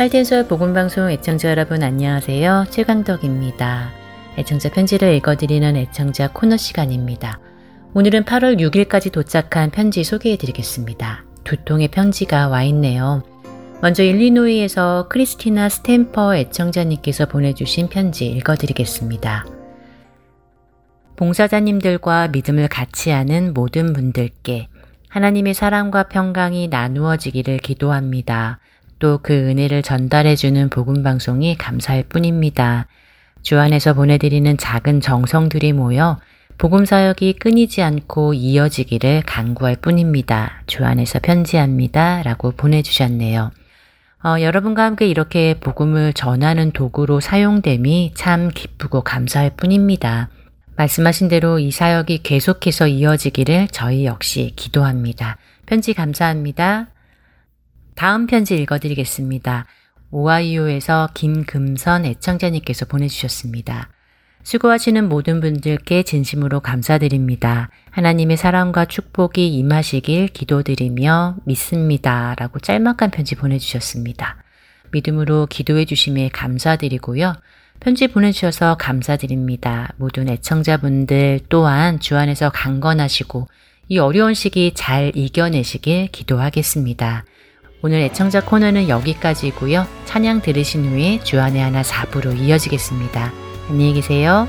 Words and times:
할텐서울 0.00 0.48
복음방송 0.48 1.10
애청자 1.10 1.50
여러분 1.50 1.82
안녕하세요. 1.82 2.64
최강덕입니다. 2.70 3.90
애청자 4.38 4.70
편지를 4.70 5.12
읽어드리는 5.16 5.76
애청자 5.76 6.32
코너 6.32 6.56
시간입니다. 6.56 7.38
오늘은 7.92 8.24
8월 8.24 8.58
6일까지 8.58 9.12
도착한 9.12 9.70
편지 9.70 10.02
소개해드리겠습니다. 10.02 11.26
두 11.44 11.56
통의 11.66 11.88
편지가 11.88 12.48
와 12.48 12.62
있네요. 12.62 13.22
먼저 13.82 14.02
일리노이에서 14.02 15.08
크리스티나 15.10 15.68
스탬퍼 15.68 16.34
애청자님께서 16.34 17.26
보내주신 17.26 17.90
편지 17.90 18.24
읽어드리겠습니다. 18.24 19.44
봉사자님들과 21.16 22.28
믿음을 22.28 22.68
같이 22.68 23.10
하는 23.10 23.52
모든 23.52 23.92
분들께 23.92 24.68
하나님의 25.10 25.52
사랑과 25.52 26.04
평강이 26.04 26.68
나누어지기를 26.68 27.58
기도합니다. 27.58 28.60
또 29.00 29.18
그 29.22 29.32
은혜를 29.34 29.82
전달해주는 29.82 30.70
복음방송이 30.70 31.56
감사할 31.56 32.04
뿐입니다. 32.04 32.86
주 33.42 33.58
안에서 33.58 33.94
보내드리는 33.94 34.56
작은 34.56 35.00
정성들이 35.00 35.72
모여 35.72 36.18
복음 36.58 36.84
사역이 36.84 37.34
끊이지 37.34 37.82
않고 37.82 38.34
이어지기를 38.34 39.22
간구할 39.24 39.76
뿐입니다. 39.76 40.62
주 40.66 40.84
안에서 40.84 41.18
편지합니다. 41.18 42.22
라고 42.22 42.50
보내주셨네요. 42.50 43.50
어, 44.22 44.36
여러분과 44.42 44.84
함께 44.84 45.06
이렇게 45.06 45.54
복음을 45.58 46.12
전하는 46.12 46.70
도구로 46.72 47.20
사용됨이 47.20 48.12
참 48.14 48.50
기쁘고 48.54 49.00
감사할 49.00 49.52
뿐입니다. 49.56 50.28
말씀하신 50.76 51.28
대로 51.28 51.58
이 51.58 51.70
사역이 51.70 52.22
계속해서 52.22 52.88
이어지기를 52.88 53.68
저희 53.68 54.04
역시 54.04 54.52
기도합니다. 54.56 55.38
편지 55.64 55.94
감사합니다. 55.94 56.88
다음 58.00 58.26
편지 58.26 58.56
읽어드리겠습니다. 58.56 59.66
오하이오에서 60.10 61.10
김금선 61.12 62.06
애청자님께서 62.06 62.86
보내주셨습니다. 62.86 63.90
수고하시는 64.42 65.06
모든 65.06 65.42
분들께 65.42 66.04
진심으로 66.04 66.60
감사드립니다. 66.60 67.68
하나님의 67.90 68.38
사랑과 68.38 68.86
축복이 68.86 69.48
임하시길 69.48 70.28
기도드리며 70.28 71.36
믿습니다. 71.44 72.34
라고 72.38 72.58
짤막한 72.58 73.10
편지 73.10 73.34
보내주셨습니다. 73.34 74.42
믿음으로 74.92 75.46
기도해 75.50 75.84
주심에 75.84 76.30
감사드리고요. 76.30 77.34
편지 77.80 78.08
보내주셔서 78.08 78.78
감사드립니다. 78.78 79.92
모든 79.98 80.30
애청자분들 80.30 81.40
또한 81.50 82.00
주 82.00 82.16
안에서 82.16 82.48
강건하시고 82.48 83.48
이 83.88 83.98
어려운 83.98 84.32
시기 84.32 84.72
잘 84.74 85.12
이겨내시길 85.14 86.06
기도하겠습니다. 86.12 87.26
오늘 87.82 88.00
애청자 88.00 88.44
코너는 88.44 88.90
여기까지고요. 88.90 89.86
찬양 90.04 90.42
들으신 90.42 90.84
후에 90.84 91.20
주안의 91.24 91.62
하나 91.62 91.80
4부로 91.80 92.38
이어지겠습니다. 92.38 93.32
안녕히 93.70 93.94
계세요. 93.94 94.46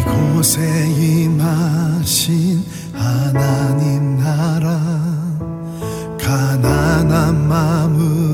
이곳에 0.00 0.62
임하신 0.88 2.64
하나님 2.94 4.16
나라 4.16 4.80
가난한 6.18 7.48
마음 7.48 8.29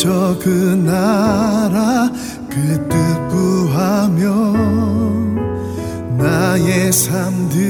저 0.00 0.34
그 0.40 0.48
나라 0.48 2.10
그 2.48 2.88
뜻 2.88 3.28
구하며 3.28 4.24
나의 6.16 6.90
삶드 6.90 7.69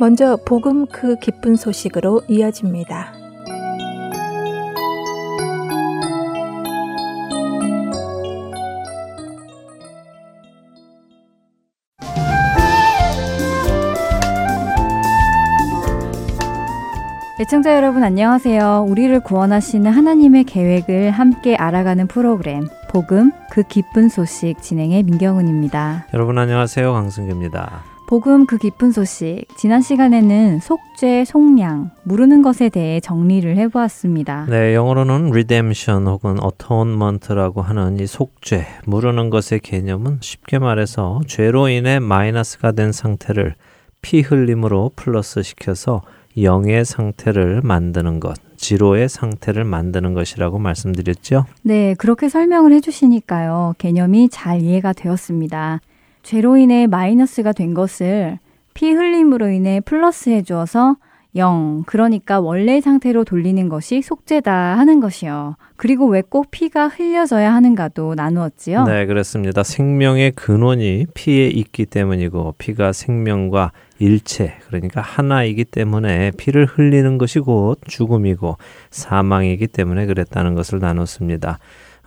먼저 0.00 0.38
복음 0.46 0.86
그 0.86 1.16
기쁜 1.16 1.56
소식으로 1.56 2.22
이어집니다. 2.26 3.12
애청자 17.38 17.76
여러분 17.76 18.02
안녕하세요. 18.02 18.86
우리를 18.88 19.20
구원하시는 19.20 19.90
하나님의 19.90 20.44
계획을 20.44 21.10
함께 21.10 21.56
알아가는 21.56 22.06
프로그램 22.06 22.66
복음 22.88 23.32
그 23.50 23.62
기쁜 23.64 24.08
소식 24.08 24.62
진행의 24.62 25.02
민경훈입니다. 25.02 26.06
여러분 26.14 26.38
안녕하세요. 26.38 26.90
강승규입니다. 26.90 27.89
복음 28.10 28.44
그 28.44 28.58
깊은 28.58 28.90
소식. 28.90 29.46
지난 29.56 29.82
시간에는 29.82 30.58
속죄, 30.58 31.24
속량, 31.24 31.92
무르는 32.02 32.42
것에 32.42 32.68
대해 32.68 32.98
정리를 32.98 33.56
해보았습니다. 33.56 34.46
네, 34.48 34.74
영어로는 34.74 35.28
redemption 35.28 36.08
혹은 36.08 36.36
atonement라고 36.42 37.62
하는 37.62 38.00
이 38.00 38.08
속죄, 38.08 38.66
무르는 38.84 39.30
것의 39.30 39.60
개념은 39.62 40.18
쉽게 40.22 40.58
말해서 40.58 41.20
죄로 41.28 41.68
인해 41.68 42.00
마이너스가 42.00 42.72
된 42.72 42.90
상태를 42.90 43.54
피 44.02 44.22
흘림으로 44.22 44.90
플러스 44.96 45.44
시켜서 45.44 46.02
영의 46.36 46.84
상태를 46.84 47.60
만드는 47.62 48.18
것, 48.18 48.34
지로의 48.56 49.08
상태를 49.08 49.62
만드는 49.62 50.14
것이라고 50.14 50.58
말씀드렸죠? 50.58 51.46
네, 51.62 51.94
그렇게 51.94 52.28
설명을 52.28 52.72
해주시니까요. 52.72 53.74
개념이 53.78 54.30
잘 54.30 54.62
이해가 54.62 54.94
되었습니다. 54.94 55.80
죄로 56.22 56.56
인해 56.56 56.86
마이너스가 56.86 57.52
된 57.52 57.74
것을 57.74 58.38
피 58.74 58.92
흘림으로 58.92 59.48
인해 59.48 59.80
플러스해 59.80 60.42
주어서 60.42 60.96
0, 61.36 61.84
그러니까 61.86 62.40
원래 62.40 62.80
상태로 62.80 63.22
돌리는 63.22 63.68
것이 63.68 64.02
속죄다 64.02 64.52
하는 64.52 64.98
것이요. 64.98 65.54
그리고 65.76 66.06
왜 66.06 66.22
꼭 66.28 66.50
피가 66.50 66.88
흘려져야 66.88 67.54
하는가도 67.54 68.14
나누었지요. 68.16 68.84
네, 68.84 69.06
그렇습니다. 69.06 69.62
생명의 69.62 70.32
근원이 70.32 71.06
피에 71.14 71.46
있기 71.46 71.86
때문이고 71.86 72.56
피가 72.58 72.92
생명과 72.92 73.70
일체, 74.00 74.56
그러니까 74.66 75.00
하나이기 75.02 75.66
때문에 75.66 76.32
피를 76.36 76.66
흘리는 76.66 77.16
것이 77.16 77.38
곧 77.38 77.78
죽음이고 77.86 78.56
사망이기 78.90 79.68
때문에 79.68 80.06
그랬다는 80.06 80.54
것을 80.56 80.80
나눴습니다. 80.80 81.58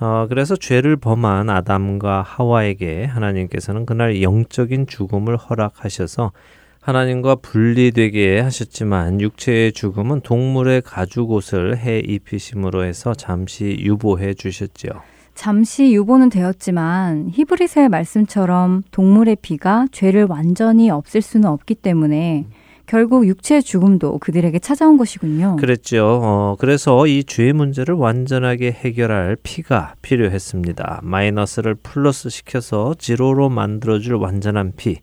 어, 0.03 0.25
그래서 0.27 0.57
죄를 0.57 0.97
범한 0.97 1.49
아담과 1.49 2.23
하와에게 2.23 3.05
하나님께서는 3.05 3.85
그날 3.85 4.21
영적인 4.21 4.85
죽음을 4.85 5.37
허락하셔서 5.37 6.33
하나님과 6.81 7.35
분리되게 7.35 8.41
하셨지만 8.41 9.21
육체의 9.21 9.71
죽음은 9.71 10.19
동물의 10.19 10.81
가죽 10.81 11.31
옷을 11.31 11.77
해 11.77 11.99
입히심으로 11.99 12.83
해서 12.83 13.13
잠시 13.13 13.77
유보해 13.79 14.33
주셨지요. 14.33 14.91
잠시 15.35 15.93
유보는 15.93 16.27
되었지만 16.27 17.29
히브리서의 17.31 17.87
말씀처럼 17.87 18.83
동물의 18.91 19.37
피가 19.41 19.87
죄를 19.93 20.25
완전히 20.25 20.89
없앨 20.89 21.21
수는 21.21 21.47
없기 21.47 21.75
때문에 21.75 22.45
결국 22.85 23.27
육체의 23.27 23.63
죽음도 23.63 24.19
그들에게 24.19 24.59
찾아온 24.59 24.97
것이군요. 24.97 25.55
그랬죠. 25.55 26.19
어, 26.21 26.55
그래서 26.59 27.07
이 27.07 27.23
죄의 27.23 27.53
문제를 27.53 27.95
완전하게 27.95 28.71
해결할 28.71 29.37
피가 29.41 29.95
필요했습니다. 30.01 30.99
마이너스를 31.03 31.75
플러스 31.75 32.29
시켜서 32.29 32.93
지로로 32.97 33.49
만들어줄 33.49 34.15
완전한 34.15 34.73
피. 34.75 34.99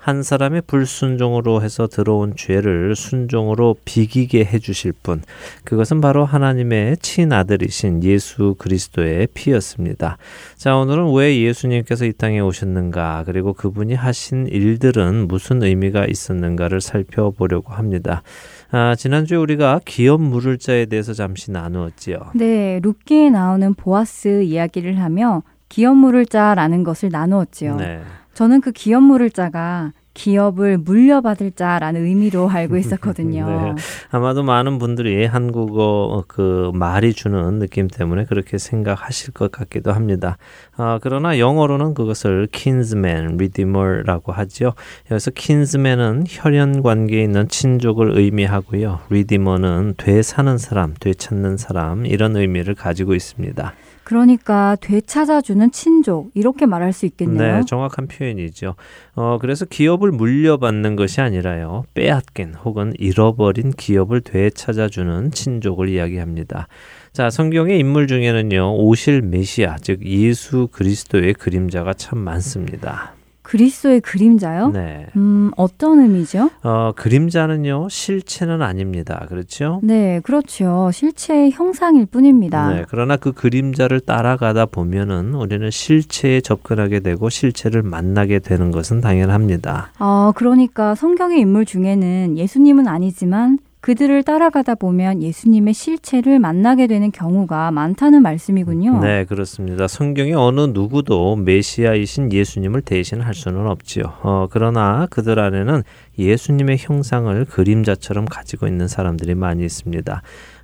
한 0.00 0.22
사람의 0.22 0.62
불순종으로 0.66 1.60
해서 1.60 1.86
들어온 1.86 2.32
죄를 2.34 2.96
순종으로 2.96 3.76
비기게 3.84 4.46
해주실 4.46 4.94
분. 5.02 5.22
그것은 5.64 6.00
바로 6.00 6.24
하나님의 6.24 6.96
친아들이신 6.96 8.02
예수 8.02 8.54
그리스도의 8.58 9.28
피였습니다. 9.34 10.16
자, 10.56 10.74
오늘은 10.74 11.12
왜 11.14 11.38
예수님께서 11.42 12.06
이 12.06 12.14
땅에 12.14 12.40
오셨는가, 12.40 13.24
그리고 13.26 13.52
그분이 13.52 13.92
하신 13.92 14.46
일들은 14.46 15.28
무슨 15.28 15.62
의미가 15.62 16.06
있었는가를 16.06 16.80
살펴보려고 16.80 17.74
합니다. 17.74 18.22
아, 18.70 18.94
지난주에 18.94 19.36
우리가 19.36 19.80
기업 19.84 20.22
물을 20.22 20.56
자에 20.56 20.86
대해서 20.86 21.12
잠시 21.12 21.50
나누었지요. 21.50 22.16
네, 22.34 22.80
룻기에 22.82 23.28
나오는 23.28 23.74
보아스 23.74 24.44
이야기를 24.44 24.98
하며 24.98 25.42
기업 25.68 25.96
물을 25.96 26.24
자라는 26.24 26.84
것을 26.84 27.10
나누었지요. 27.10 27.76
네. 27.76 28.00
저는 28.40 28.62
그 28.62 28.72
기업 28.72 29.02
물을 29.02 29.28
자가 29.28 29.92
기업을 30.14 30.78
물려받을 30.78 31.50
자라는 31.52 32.06
의미로 32.06 32.48
알고 32.48 32.78
있었거든요. 32.78 33.44
네. 33.76 33.82
아마도 34.10 34.42
많은 34.42 34.78
분들이 34.78 35.26
한국어 35.26 36.24
그 36.26 36.70
말이 36.72 37.12
주는 37.12 37.58
느낌 37.58 37.86
때문에 37.86 38.24
그렇게 38.24 38.56
생각하실 38.56 39.34
것 39.34 39.52
같기도 39.52 39.92
합니다. 39.92 40.38
아, 40.78 40.98
그러나 41.02 41.38
영어로는 41.38 41.92
그것을 41.92 42.48
kinsman, 42.50 43.34
redeemer라고 43.34 44.32
하죠. 44.32 44.72
여기서 45.10 45.32
kinsman은 45.32 46.24
혈연 46.26 46.82
관계에 46.82 47.22
있는 47.22 47.46
친족을 47.46 48.16
의미하고요. 48.16 49.00
redeemer는 49.10 49.96
되사는 49.98 50.56
사람, 50.56 50.94
되찾는 50.98 51.58
사람 51.58 52.06
이런 52.06 52.36
의미를 52.36 52.74
가지고 52.74 53.14
있습니다. 53.14 53.74
그러니까 54.10 54.76
되찾아주는 54.80 55.70
친족 55.70 56.32
이렇게 56.34 56.66
말할 56.66 56.92
수 56.92 57.06
있겠네요. 57.06 57.58
네, 57.58 57.64
정확한 57.64 58.08
표현이죠. 58.08 58.74
어, 59.14 59.38
그래서 59.40 59.64
기업을 59.64 60.10
물려받는 60.10 60.96
것이 60.96 61.20
아니라요. 61.20 61.84
빼앗긴 61.94 62.54
혹은 62.54 62.92
잃어버린 62.98 63.70
기업을 63.70 64.22
되찾아주는 64.22 65.30
친족을 65.30 65.88
이야기합니다. 65.88 66.66
자, 67.12 67.30
성경의 67.30 67.78
인물 67.78 68.08
중에는요. 68.08 68.78
오실 68.78 69.22
메시아, 69.22 69.76
즉 69.80 70.04
예수 70.04 70.66
그리스도의 70.72 71.34
그림자가 71.34 71.94
참 71.94 72.18
많습니다. 72.18 73.14
그리스도의 73.50 74.00
그림자요? 74.00 74.70
네. 74.70 75.06
음, 75.16 75.50
어떤 75.56 75.98
의미죠? 75.98 76.50
어, 76.62 76.92
그림자는요, 76.94 77.88
실체는 77.90 78.62
아닙니다. 78.62 79.26
그렇죠? 79.28 79.80
네, 79.82 80.20
그렇죠. 80.22 80.90
실체의 80.92 81.50
형상일 81.50 82.06
뿐입니다. 82.06 82.72
네, 82.72 82.84
그러나 82.88 83.16
그 83.16 83.32
그림자를 83.32 83.98
따라가다 83.98 84.66
보면은 84.66 85.34
우리는 85.34 85.68
실체에 85.68 86.40
접근하게 86.40 87.00
되고 87.00 87.28
실체를 87.28 87.82
만나게 87.82 88.38
되는 88.38 88.70
것은 88.70 89.00
당연합니다. 89.00 89.94
아, 89.98 90.32
그러니까 90.36 90.94
성경의 90.94 91.40
인물 91.40 91.64
중에는 91.64 92.38
예수님은 92.38 92.86
아니지만 92.86 93.58
그들을 93.80 94.22
따라가다 94.22 94.74
보면 94.74 95.22
예수님의 95.22 95.72
실체를 95.72 96.38
만나게 96.38 96.86
되는 96.86 97.10
경우가 97.10 97.70
많다는 97.70 98.22
말씀이군요. 98.22 99.00
네, 99.00 99.24
그렇습니다. 99.24 99.88
성경에 99.88 100.34
어느 100.34 100.60
누구도 100.60 101.36
메시아이신 101.36 102.32
예수님을 102.32 102.82
대신할 102.82 103.32
수는 103.34 103.66
없지요. 103.66 104.04
어, 104.22 104.48
그러나 104.50 105.06
그들 105.10 105.38
안에는 105.38 105.82
예수님의 106.18 106.76
형상을 106.78 107.42
그림자처럼 107.46 108.26
가지고 108.26 108.66
있는 108.66 108.86
사람들이 108.86 109.34
많이 109.34 109.64
있습니다. 109.64 110.22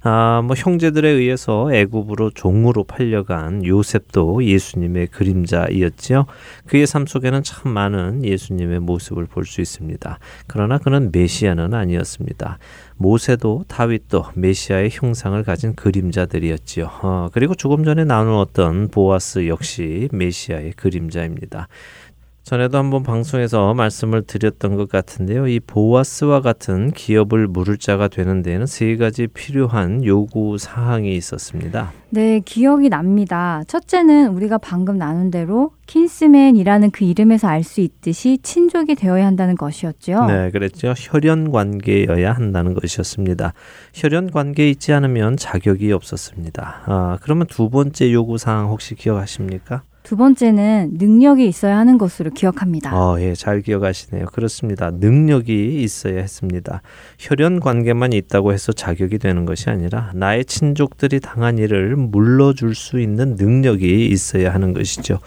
아, 0.08 0.40
뭐 0.44 0.54
형제들에 0.54 1.08
의해서 1.08 1.68
애굽으로 1.72 2.30
종으로 2.30 2.84
팔려간 2.84 3.66
요셉도 3.66 4.44
예수님의 4.44 5.08
그림자이었지요. 5.08 6.26
그의 6.66 6.86
삶 6.86 7.06
속에는 7.06 7.42
참 7.42 7.72
많은 7.72 8.24
예수님의 8.24 8.78
모습을 8.80 9.26
볼 9.26 9.46
수 9.46 9.60
있습니다. 9.60 10.18
그러나 10.46 10.78
그는 10.78 11.10
메시아는 11.12 11.74
아니었습니다. 11.74 12.58
모세도 12.98 13.64
다윗도 13.68 14.26
메시아의 14.34 14.90
형상을 14.92 15.42
가진 15.42 15.74
그림자들이었지요. 15.74 16.90
어, 17.02 17.28
그리고 17.32 17.54
조금 17.56 17.84
전에 17.84 18.04
나누었던 18.04 18.88
보아스 18.88 19.48
역시 19.48 20.08
메시아의 20.12 20.72
그림자입니다. 20.72 21.66
전에도 22.46 22.78
한번 22.78 23.02
방송에서 23.02 23.74
말씀을 23.74 24.22
드렸던 24.22 24.76
것 24.76 24.88
같은데요. 24.88 25.48
이 25.48 25.58
보아스와 25.58 26.42
같은 26.42 26.92
기업을 26.92 27.48
물을 27.48 27.76
자가 27.76 28.06
되는 28.06 28.42
데에는 28.42 28.66
세 28.66 28.94
가지 28.94 29.26
필요한 29.26 30.04
요구 30.04 30.56
사항이 30.56 31.12
있었습니다. 31.16 31.92
네, 32.10 32.38
기억이 32.44 32.88
납니다. 32.88 33.64
첫째는 33.66 34.28
우리가 34.28 34.58
방금 34.58 34.96
나눈 34.96 35.32
대로 35.32 35.72
킨스맨이라는 35.88 36.92
그 36.92 37.04
이름에서 37.04 37.48
알 37.48 37.64
수 37.64 37.80
있듯이 37.80 38.38
친족이 38.40 38.94
되어야 38.94 39.26
한다는 39.26 39.56
것이었죠. 39.56 40.26
네, 40.26 40.52
그랬죠. 40.52 40.94
혈연 40.96 41.50
관계여야 41.50 42.30
한다는 42.32 42.74
것이었습니다. 42.74 43.54
혈연 43.92 44.30
관계에 44.30 44.70
있지 44.70 44.92
않으면 44.92 45.36
자격이 45.36 45.90
없었습니다. 45.90 46.82
아, 46.86 47.18
그러면 47.22 47.48
두 47.48 47.70
번째 47.70 48.12
요구 48.12 48.38
사항 48.38 48.68
혹시 48.68 48.94
기억하십니까? 48.94 49.82
두 50.06 50.14
번째는 50.16 50.90
능력이 50.98 51.48
있어야 51.48 51.78
하는 51.78 51.98
것으로 51.98 52.30
기억합니다. 52.30 52.96
어, 52.96 53.20
예, 53.20 53.34
잘 53.34 53.60
기억하시네요. 53.60 54.26
그렇습니다. 54.26 54.92
능력이 54.92 55.82
있어야 55.82 56.20
했습니다. 56.20 56.80
혈연 57.18 57.58
관계만 57.58 58.12
있다고 58.12 58.52
해서 58.52 58.70
자격이 58.70 59.18
되는 59.18 59.44
것이 59.46 59.68
아니라 59.68 60.12
나의 60.14 60.44
친족들이 60.44 61.18
당한 61.18 61.58
일을 61.58 61.96
물러줄 61.96 62.76
수 62.76 63.00
있는 63.00 63.34
능력이 63.34 64.06
있어야 64.06 64.54
하는 64.54 64.74
것이죠. 64.74 65.18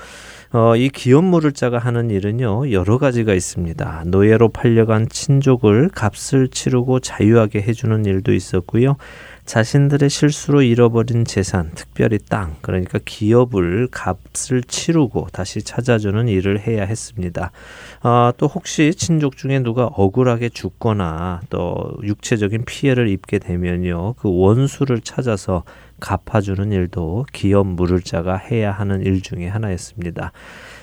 어, 0.52 0.78
이 0.78 0.88
기업 0.88 1.26
물을 1.26 1.52
자가 1.52 1.78
하는 1.78 2.10
일은요, 2.10 2.72
여러 2.72 2.98
가지가 2.98 3.34
있습니다. 3.34 4.06
노예로 4.08 4.48
팔려간 4.50 5.10
친족을 5.10 5.90
값을 5.90 6.48
치르고 6.48 7.02
자유하게 7.02 7.62
해주는 7.62 8.06
일도 8.06 8.34
있었고요. 8.34 8.96
자신들의 9.50 10.12
실수로 10.12 10.62
잃어버린 10.62 11.26
재산, 11.26 11.72
특별히 11.74 12.20
땅, 12.20 12.56
그러니까 12.62 13.00
기업을 13.04 13.88
값을 13.90 14.62
치르고 14.62 15.30
다시 15.34 15.64
찾아주는 15.64 16.28
일을 16.28 16.60
해야 16.60 16.84
했습니다. 16.84 17.50
아, 18.04 18.32
또 18.38 18.46
혹시 18.46 18.94
친족 18.94 19.38
중에 19.38 19.58
누가 19.58 19.86
억울하게 19.86 20.50
죽거나 20.50 21.42
또 21.50 21.98
육체적인 22.04 22.66
피해를 22.66 23.08
입게 23.08 23.40
되면요, 23.40 24.14
그 24.20 24.30
원수를 24.32 25.02
찾아서 25.02 25.64
갚아주는 26.00 26.72
일도 26.72 27.26
기업 27.34 27.66
물을 27.66 28.02
자가 28.02 28.38
해야 28.38 28.72
하는 28.72 29.02
일 29.02 29.24
중에 29.24 29.48
하나였습니다. 29.48 30.32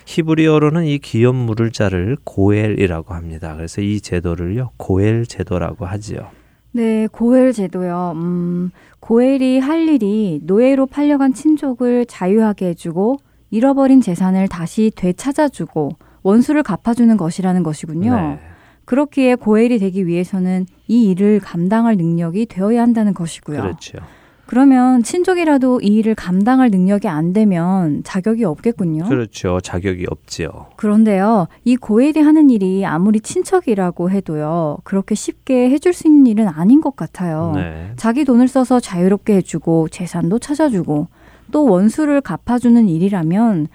히브리어로는 0.06 0.86
이 0.86 0.98
기업 0.98 1.36
물을 1.36 1.70
자를 1.70 2.16
고엘이라고 2.24 3.14
합니다. 3.14 3.54
그래서 3.54 3.80
이 3.80 4.00
제도를요, 4.00 4.72
고엘 4.76 5.24
제도라고 5.26 5.86
하지요. 5.86 6.45
네, 6.76 7.06
고엘 7.10 7.54
제도요. 7.54 8.12
음, 8.16 8.70
고엘이 9.00 9.60
할 9.60 9.88
일이 9.88 10.40
노예로 10.42 10.84
팔려간 10.84 11.32
친족을 11.32 12.04
자유하게 12.04 12.66
해주고 12.68 13.16
잃어버린 13.50 14.02
재산을 14.02 14.46
다시 14.46 14.92
되찾아주고 14.94 15.92
원수를 16.22 16.62
갚아주는 16.62 17.16
것이라는 17.16 17.62
것이군요. 17.62 18.14
네. 18.14 18.38
그렇기에 18.84 19.36
고엘이 19.36 19.78
되기 19.78 20.06
위해서는 20.06 20.66
이 20.86 21.08
일을 21.10 21.40
감당할 21.40 21.96
능력이 21.96 22.44
되어야 22.44 22.82
한다는 22.82 23.14
것이고요. 23.14 23.62
그렇죠. 23.62 23.98
그러면 24.46 25.02
친족이라도 25.02 25.80
이 25.80 25.86
일을 25.86 26.14
감당할 26.14 26.70
능력이 26.70 27.08
안 27.08 27.32
되면 27.32 28.02
자격이 28.04 28.44
없겠군요. 28.44 29.04
그렇죠. 29.08 29.60
자격이 29.60 30.06
없지요. 30.08 30.66
그런데요, 30.76 31.48
이 31.64 31.76
고엘이 31.76 32.20
하는 32.20 32.48
일이 32.50 32.86
아무리 32.86 33.20
친척이라고 33.20 34.10
해도요, 34.10 34.78
그렇게 34.84 35.14
쉽게 35.14 35.70
해줄 35.70 35.92
수 35.92 36.06
있는 36.06 36.26
일은 36.26 36.48
아닌 36.48 36.80
것 36.80 36.94
같아요. 36.94 37.52
네. 37.56 37.92
자기 37.96 38.24
돈을 38.24 38.46
써서 38.48 38.78
자유롭게 38.78 39.34
해주고 39.36 39.88
재산도 39.88 40.38
찾아주고 40.38 41.08
또 41.50 41.64
원수를 41.64 42.20
갚아주는 42.20 42.88
일이라면 42.88 43.66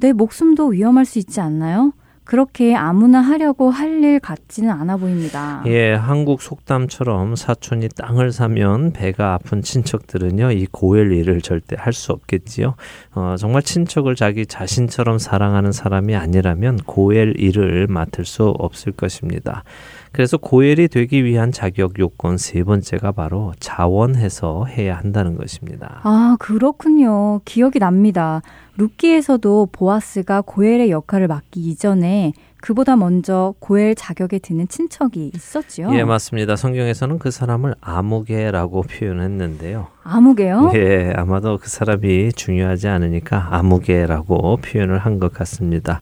내 0.00 0.12
목숨도 0.12 0.68
위험할 0.68 1.04
수 1.04 1.18
있지 1.18 1.40
않나요? 1.40 1.92
그렇게 2.28 2.74
아무나 2.74 3.20
하려고 3.20 3.70
할 3.70 3.88
일 3.98 4.20
같지는 4.20 4.70
않아 4.70 4.98
보입니다. 4.98 5.62
예, 5.66 5.92
한국 5.94 6.42
속담처럼 6.42 7.34
사촌이 7.34 7.88
땅을 7.96 8.32
사면 8.32 8.92
배가 8.92 9.32
아픈 9.32 9.62
친척들은요, 9.62 10.52
이 10.52 10.66
고엘 10.70 11.10
일을 11.10 11.40
절대 11.40 11.74
할 11.76 11.92
수 11.94 12.12
없겠지요. 12.12 12.74
어, 13.14 13.34
정말 13.38 13.62
친척을 13.62 14.14
자기 14.14 14.46
자신처럼 14.46 15.18
사랑하는 15.18 15.72
사람이 15.72 16.14
아니라면 16.14 16.76
고엘 16.84 17.40
일을 17.40 17.86
맡을 17.88 18.24
수 18.24 18.44
없을 18.58 18.92
것입니다. 18.92 19.64
그래서 20.12 20.36
고엘이 20.36 20.88
되기 20.88 21.24
위한 21.24 21.52
자격 21.52 21.98
요건 21.98 22.38
세 22.38 22.62
번째가 22.64 23.12
바로 23.12 23.52
자원해서 23.60 24.64
해야 24.66 24.96
한다는 24.96 25.36
것입니다. 25.36 26.00
아, 26.02 26.36
그렇군요. 26.38 27.40
기억이 27.44 27.78
납니다. 27.78 28.42
루키에서도 28.76 29.68
보아스가 29.72 30.40
고엘의 30.42 30.90
역할을 30.90 31.28
맡기 31.28 31.60
이전에 31.60 32.32
그보다 32.60 32.96
먼저 32.96 33.54
고엘 33.60 33.94
자격에 33.94 34.40
드는 34.40 34.66
친척이 34.66 35.30
있었지요. 35.32 35.90
예, 35.94 36.02
맞습니다. 36.02 36.56
성경에서는 36.56 37.18
그 37.20 37.30
사람을 37.30 37.74
아무개라고 37.80 38.82
표현했는데요. 38.82 39.86
아무개요? 40.02 40.72
예, 40.74 41.12
아마도 41.14 41.58
그 41.58 41.68
사람이 41.68 42.32
중요하지 42.32 42.88
않으니까 42.88 43.48
아무개라고 43.54 44.56
표현을 44.56 44.98
한 44.98 45.18
것 45.20 45.32
같습니다. 45.32 46.00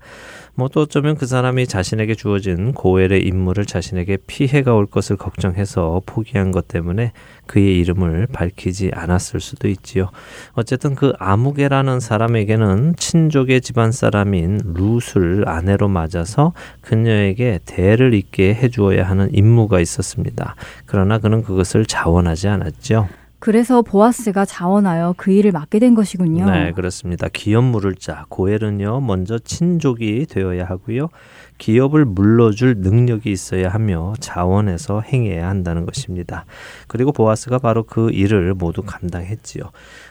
뭐 0.57 0.69
또 0.77 0.83
어쩌면 0.83 1.17
그 1.17 1.25
사람이 1.25 1.67
자신에게 1.67 2.15
주어진 2.15 2.73
고엘의 2.75 3.23
임무를 3.27 3.65
자신에게 3.65 4.19
피해가 4.27 4.75
올 4.75 4.85
것을 4.85 5.17
걱정해서 5.17 6.03
포기한 6.05 6.53
것 6.53 6.69
때문에 6.69 7.13
그의 7.47 7.79
이름을 7.79 8.27
밝히지 8.31 8.91
않았을 8.93 9.41
수도 9.41 9.69
있지요. 9.69 10.11
어쨌든 10.53 10.95
그 10.95 11.15
아무개라는 11.19 12.01
사람에게는 12.01 12.97
친족의 12.99 13.63
집안 13.63 13.91
사람인 13.91 14.75
룻을 14.75 15.49
아내로 15.49 15.89
맞아서 15.89 16.53
그녀에게 16.83 17.61
대를 17.65 18.13
잇게 18.13 18.53
해주어야 18.55 19.09
하는 19.09 19.35
임무가 19.35 19.81
있었습니다. 19.81 20.57
그러나 20.85 21.17
그는 21.17 21.43
그것을 21.43 21.87
자원하지 21.87 22.49
않았죠. 22.49 23.09
그래서 23.47 23.81
보아스가 23.81 24.45
자원하여 24.45 25.15
그 25.17 25.31
일을 25.31 25.53
맡게 25.53 25.79
된 25.79 25.95
것이군요. 25.95 26.51
네, 26.51 26.73
그렇습니다. 26.73 27.29
기업 27.33 27.63
물을 27.63 27.95
자 27.95 28.27
고엘은요 28.29 29.03
먼저 29.03 29.39
친족이 29.39 30.27
되어야 30.29 30.65
하고요. 30.65 31.11
기업을 31.59 32.05
물러줄 32.05 32.77
능력이 32.79 33.31
있어야 33.31 33.69
하며 33.69 34.15
자원해서 34.21 35.01
행해야 35.01 35.49
한다는 35.49 35.87
것입니다. 35.87 36.45
그리고 36.87 37.13
보아스가 37.13 37.59
바로 37.59 37.83
그 37.83 38.11
일을 38.11 38.55
모두 38.55 38.83
감당했지요. 38.83 39.65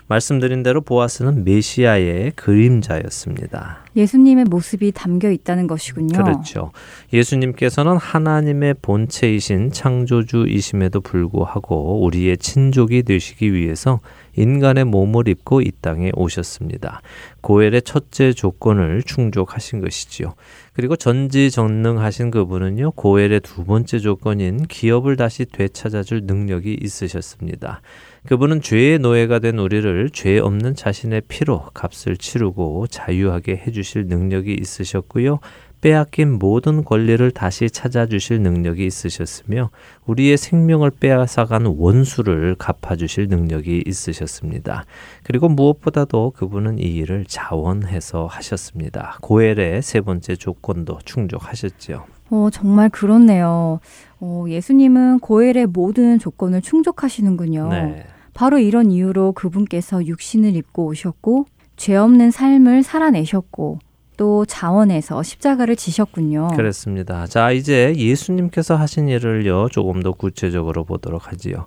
말씀드린 0.08 0.62
대로 0.62 0.82
보아스는 0.82 1.44
메시아의 1.46 2.34
그림자였습니다. 2.36 3.86
예수님의 3.96 4.46
모습이 4.46 4.92
담겨 4.92 5.32
있다는 5.32 5.68
것이군요. 5.68 6.22
그렇죠. 6.22 6.72
예수님께서는 7.12 7.98
하나님의 7.98 8.76
본체이신 8.82 9.72
창조주이심에도 9.72 11.02
불구하고 11.02 12.04
우리의 12.04 12.38
친족이 12.38 13.04
되시기 13.04 13.54
위해서 13.54 14.00
인간의 14.38 14.86
몸을 14.86 15.28
입고 15.28 15.62
이 15.62 15.72
땅에 15.82 16.12
오셨습니다. 16.16 17.02
고엘의 17.42 17.82
첫째 17.84 18.34
조건을 18.34 19.04
충족하신 19.04 19.82
것이지요. 19.82 20.34
그리고 20.74 20.96
전지전능하신 20.96 22.32
그분은요, 22.32 22.92
고엘의 22.92 23.42
두 23.42 23.66
번째 23.66 24.00
조건인 24.00 24.66
기업을 24.68 25.16
다시 25.16 25.46
되찾아줄 25.46 26.24
능력이 26.26 26.78
있으셨습니다. 26.82 27.82
그분은 28.28 28.62
죄의 28.62 29.00
노예가 29.00 29.40
된 29.40 29.60
우리를 29.60 30.10
죄 30.12 30.40
없는 30.40 30.76
자신의 30.76 31.24
피로 31.28 31.70
값을 31.74 32.18
치르고 32.18 32.88
자유하게 32.88 33.64
해주실 33.66 34.08
능력이 34.08 34.58
있으셨고요. 34.60 35.40
빼앗긴 35.86 36.40
모든 36.40 36.84
권리를 36.84 37.30
다시 37.30 37.70
찾아주실 37.70 38.42
능력이 38.42 38.84
있으셨으며 38.88 39.70
우리의 40.08 40.36
생명을 40.36 40.90
빼앗아간 40.90 41.68
원수를 41.78 42.56
갚아주실 42.56 43.28
능력이 43.28 43.84
있으셨습니다. 43.86 44.86
그리고 45.24 45.48
무엇보다도 45.48 46.34
그분은 46.36 46.80
이 46.80 46.82
일을 46.82 47.26
자원해서 47.28 48.26
하셨습니다. 48.26 49.20
고엘의 49.22 49.84
세 49.84 50.02
번째 50.02 50.36
조건도 50.36 51.02
충족하셨지요. 51.06 52.06
어, 52.32 52.50
정말 52.52 52.90
그렇네요. 52.90 53.80
어, 54.20 54.46
예수님은 54.48 55.20
고엘의 55.20 55.68
모든 55.68 56.18
조건을 56.18 56.64
충족하시는군요. 56.64 57.70
네. 57.70 58.08
바로 58.34 58.58
이런 58.58 58.90
이유로 58.90 59.34
그분께서 59.34 60.04
육신을 60.04 60.56
입고 60.56 60.88
오셨고 60.88 61.46
죄 61.78 61.96
없는 61.96 62.32
삶을 62.32 62.82
살아내셨고 62.82 63.78
또 64.18 64.46
자원해서 64.46 65.24
십자가를 65.24 65.76
지셨군요. 65.76 66.50
그렇습니다. 66.56 67.28
자, 67.28 67.52
이제 67.52 67.94
예수님께서 67.96 68.76
하신 68.76 69.10
일을요, 69.10 69.70
조금 69.70 70.02
더 70.02 70.12
구체적으로 70.12 70.84
보도록 70.84 71.32
하지요. 71.32 71.66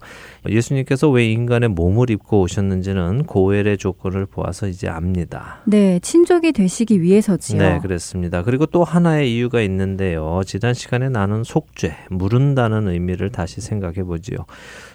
예수님께서 0.51 1.09
왜 1.11 1.27
인간의 1.31 1.71
몸을 1.71 2.11
입고 2.11 2.41
오셨는지는 2.41 3.25
고엘의 3.25 3.79
조건을 3.79 4.27
보아서 4.27 4.69
이제 4.69 4.89
압니다. 4.89 5.61
네, 5.65 5.99
친족이 6.01 6.53
되시기 6.53 7.03
위해서지요. 7.03 7.59
네, 7.59 7.79
그렇습니다. 7.81 8.43
그리고 8.43 8.67
또 8.67 8.85
하나의 8.85 9.35
이유가 9.35 9.61
있는데요. 9.63 10.41
지난 10.47 10.75
시간에 10.75 11.09
나눈 11.09 11.45
속죄, 11.45 11.97
무른다는 12.11 12.89
의미를 12.89 13.31
다시 13.31 13.61
생각해 13.61 14.05
보지요. 14.05 14.39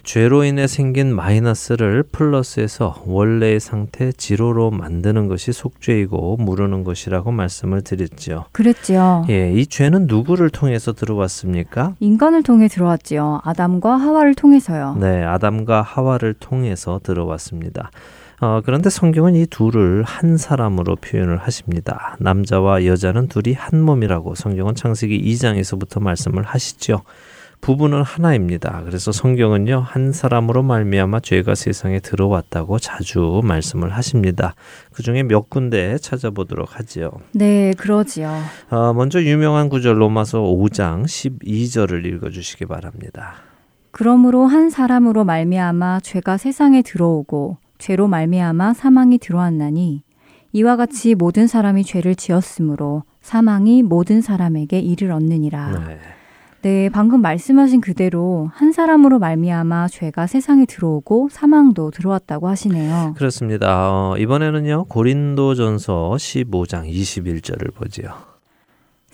죄로 0.02 0.44
인해 0.44 0.66
생긴 0.66 1.14
마이너스를 1.14 2.02
플러스해서 2.02 3.02
원래의 3.06 3.60
상태 3.60 4.12
지로로 4.12 4.70
만드는 4.70 5.28
것이 5.28 5.52
속죄이고 5.52 6.36
무르는 6.38 6.84
것이라고 6.84 7.32
말씀을 7.32 7.82
드렸죠. 7.82 8.44
그랬지요. 8.52 9.24
예, 9.30 9.52
이 9.52 9.66
죄는 9.66 10.06
누구를 10.06 10.50
통해서 10.50 10.92
들어왔습니까? 10.92 11.94
인간을 12.00 12.42
통해 12.42 12.68
들어왔지요. 12.68 13.40
아담과 13.44 13.96
하와를 13.96 14.34
통해서요. 14.34 14.96
네, 15.00 15.24
아담과 15.44 15.82
하와를 15.82 16.34
통해서 16.34 17.00
들어왔습니다. 17.02 17.90
어, 18.40 18.62
그런데 18.64 18.90
성경은 18.90 19.36
이 19.36 19.46
둘을 19.46 20.02
한 20.02 20.36
사람으로 20.38 20.96
표현을 20.96 21.36
하십니다. 21.36 22.16
남자와 22.18 22.86
여자는 22.86 23.28
둘이 23.28 23.54
한 23.54 23.80
몸이라고 23.80 24.34
성경은 24.34 24.74
창세기 24.74 25.22
2장에서부터 25.22 26.02
말씀을 26.02 26.42
하시죠. 26.42 27.02
부부는 27.60 28.02
하나입니다. 28.02 28.82
그래서 28.84 29.10
성경은요 29.10 29.80
한 29.80 30.12
사람으로 30.12 30.62
말미암아 30.62 31.20
죄가 31.20 31.54
세상에 31.54 32.00
들어왔다고 32.00 32.78
자주 32.78 33.40
말씀을 33.42 33.90
하십니다. 33.90 34.54
그 34.92 35.02
중에 35.02 35.22
몇 35.22 35.48
군데 35.48 35.96
찾아보도록 35.96 36.78
하지요. 36.78 37.12
네, 37.32 37.72
그러지요. 37.78 38.30
어, 38.70 38.92
먼저 38.92 39.22
유명한 39.22 39.70
구절 39.70 39.98
로마서 39.98 40.40
5장 40.42 41.04
12절을 41.04 42.04
읽어주시기 42.04 42.66
바랍니다. 42.66 43.53
그러므로 43.94 44.46
한 44.46 44.70
사람으로 44.70 45.22
말미암아 45.22 46.00
죄가 46.00 46.36
세상에 46.36 46.82
들어오고 46.82 47.58
죄로 47.78 48.08
말미암아 48.08 48.74
사망이 48.74 49.18
들어왔나니 49.18 50.02
이와 50.52 50.74
같이 50.74 51.14
모든 51.14 51.46
사람이 51.46 51.84
죄를 51.84 52.16
지었으므로 52.16 53.04
사망이 53.20 53.84
모든 53.84 54.20
사람에게 54.20 54.80
이를 54.80 55.12
얻느니라. 55.12 55.86
네. 55.86 55.98
네, 56.62 56.88
방금 56.88 57.22
말씀하신 57.22 57.80
그대로 57.80 58.50
한 58.52 58.72
사람으로 58.72 59.20
말미암아 59.20 59.86
죄가 59.86 60.26
세상에 60.26 60.66
들어오고 60.66 61.28
사망도 61.30 61.92
들어왔다고 61.92 62.48
하시네요. 62.48 63.14
그렇습니다. 63.16 63.92
어, 63.92 64.16
이번에는요 64.18 64.86
고린도전서 64.86 66.14
15장 66.18 66.90
21절을 66.90 67.72
보지요. 67.72 68.33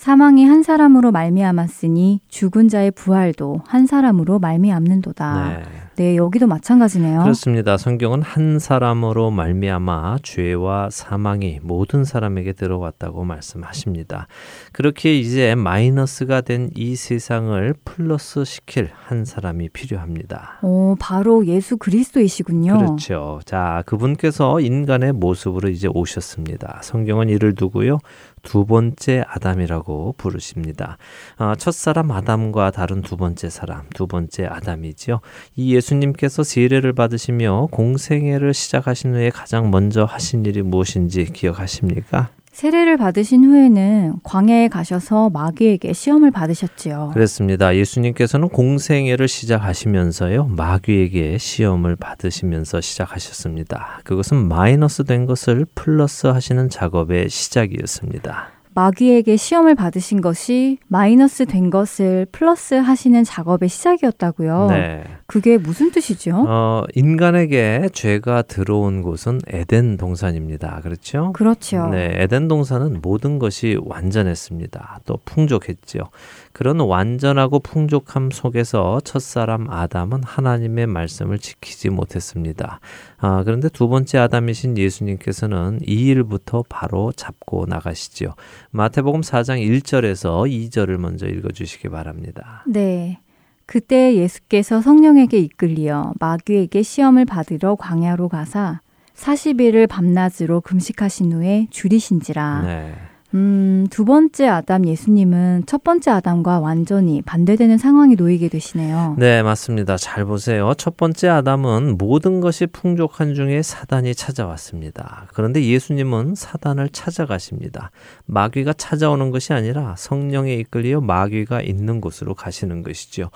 사망이 0.00 0.46
한 0.46 0.62
사람으로 0.62 1.12
말미암았으니 1.12 2.22
죽은 2.28 2.68
자의 2.68 2.90
부활도 2.90 3.60
한 3.66 3.86
사람으로 3.86 4.38
말미암는도다. 4.38 5.48
네. 5.50 5.62
네, 6.00 6.16
여기도 6.16 6.46
마찬가지네요. 6.46 7.20
그렇습니다. 7.24 7.76
성경은 7.76 8.22
한 8.22 8.58
사람으로 8.58 9.30
말미암아 9.30 10.20
죄와 10.22 10.88
사망이 10.90 11.58
모든 11.62 12.04
사람에게 12.04 12.54
들어왔다고 12.54 13.24
말씀하십니다. 13.24 14.26
그렇게 14.72 15.18
이제 15.18 15.54
마이너스가 15.54 16.40
된 16.40 16.70
이 16.74 16.96
세상을 16.96 17.74
플러스 17.84 18.44
시킬 18.44 18.90
한 18.94 19.26
사람이 19.26 19.68
필요합니다. 19.70 20.60
오, 20.62 20.96
바로 20.98 21.44
예수 21.46 21.76
그리스도이시군요. 21.76 22.78
그렇죠. 22.78 23.40
자, 23.44 23.82
그분께서 23.84 24.60
인간의 24.60 25.12
모습으로 25.12 25.68
이제 25.68 25.86
오셨습니다. 25.92 26.80
성경은 26.82 27.28
이를 27.28 27.54
두고요. 27.54 27.98
두 28.42 28.64
번째 28.64 29.24
아담이라고 29.28 30.14
부르십니다. 30.16 30.96
아, 31.36 31.54
첫 31.58 31.74
사람 31.74 32.10
아담과 32.10 32.70
다른 32.70 33.02
두 33.02 33.18
번째 33.18 33.50
사람, 33.50 33.82
두 33.92 34.06
번째 34.06 34.46
아담이지요. 34.46 35.20
이 35.56 35.74
예수 35.74 35.89
님께서 35.94 36.42
세례를 36.42 36.92
받으시며 36.92 37.68
공생애를 37.70 38.54
시작하신 38.54 39.14
후에 39.14 39.30
가장 39.30 39.70
먼저 39.70 40.04
하신 40.04 40.44
일이 40.46 40.62
무엇인지 40.62 41.24
기억하십니까? 41.26 42.30
세례를 42.52 42.96
받으신 42.96 43.44
후에는 43.44 44.16
광야에 44.22 44.68
가셔서 44.68 45.30
마귀에게 45.30 45.92
시험을 45.92 46.30
받으셨지요. 46.30 47.12
그렇습니다. 47.14 47.74
예수님께서는 47.74 48.48
공생애를 48.48 49.28
시작하시면서요. 49.28 50.46
마귀에게 50.46 51.38
시험을 51.38 51.96
받으시면서 51.96 52.80
시작하셨습니다. 52.80 54.00
그것은 54.04 54.48
마이너스 54.48 55.04
된 55.04 55.26
것을 55.26 55.64
플러스 55.74 56.26
하시는 56.26 56.68
작업의 56.68 57.30
시작이었습니다. 57.30 58.59
마귀에게 58.80 59.36
시험을 59.36 59.74
받으신 59.74 60.22
것이 60.22 60.78
마이너스 60.88 61.44
된 61.44 61.68
것을 61.68 62.26
플러스 62.32 62.74
하시는 62.74 63.22
작업의 63.24 63.68
시작이었다고요. 63.68 64.68
네. 64.70 65.04
그게 65.26 65.58
무슨 65.58 65.90
뜻이죠? 65.90 66.44
어, 66.48 66.84
인간에게 66.94 67.90
죄가 67.92 68.42
들어온 68.42 69.02
곳은 69.02 69.40
에덴 69.48 69.98
동산입니다. 69.98 70.80
그렇죠? 70.82 71.32
그렇죠. 71.34 71.88
네, 71.88 72.12
에덴 72.14 72.48
동산은 72.48 73.00
모든 73.02 73.38
것이 73.38 73.78
완전했습니다. 73.84 75.00
또 75.04 75.18
풍족했지요. 75.26 76.04
그런 76.52 76.80
완전하고 76.80 77.60
풍족함 77.60 78.30
속에서 78.30 79.00
첫사람 79.04 79.70
아담은 79.70 80.22
하나님의 80.24 80.86
말씀을 80.86 81.38
지키지 81.38 81.90
못했습니다. 81.90 82.80
아, 83.18 83.42
그런데 83.44 83.68
두 83.68 83.88
번째 83.88 84.18
아담이신 84.18 84.76
예수님께서는 84.76 85.80
이 85.86 86.06
일부터 86.06 86.64
바로 86.68 87.12
잡고 87.12 87.66
나가시지요. 87.66 88.34
마태복음 88.70 89.20
4장 89.20 89.64
1절에서 89.64 90.50
2절을 90.50 90.96
먼저 90.98 91.26
읽어 91.26 91.50
주시기 91.50 91.88
바랍니다. 91.88 92.64
네. 92.66 93.20
그때 93.66 94.16
예수께서 94.16 94.80
성령에게 94.80 95.38
이끌리어 95.38 96.14
마귀에게 96.18 96.82
시험을 96.82 97.24
받으러 97.24 97.76
광야로 97.76 98.28
가사 98.28 98.80
40일을 99.14 99.88
밤낮으로 99.88 100.60
금식하신 100.60 101.32
후에 101.32 101.68
줄이신지라. 101.70 102.62
네. 102.62 102.94
음, 103.32 103.86
두 103.90 104.04
번째 104.04 104.48
아담 104.48 104.86
예수님은 104.86 105.64
첫 105.66 105.84
번째 105.84 106.10
아담과 106.10 106.58
완전히 106.58 107.22
반대되는 107.22 107.78
상황에 107.78 108.16
놓이게 108.16 108.48
되시네요. 108.48 109.14
네, 109.18 109.42
맞습니다. 109.42 109.96
잘 109.96 110.24
보세요. 110.24 110.72
첫 110.76 110.96
번째 110.96 111.28
아담은 111.28 111.96
모든 111.96 112.40
것이 112.40 112.66
풍족한 112.66 113.34
중에 113.34 113.62
사단이 113.62 114.16
찾아왔습니다. 114.16 115.28
그런데 115.32 115.64
예수님은 115.64 116.34
사단을 116.34 116.88
찾아가십니다. 116.88 117.92
마귀가 118.26 118.72
찾아오는 118.72 119.30
것이 119.30 119.52
아니라 119.52 119.94
성령에 119.96 120.54
이끌려 120.54 121.00
마귀가 121.00 121.62
있는 121.62 122.00
곳으로 122.00 122.34
가시는 122.34 122.82
것이죠. 122.82 123.30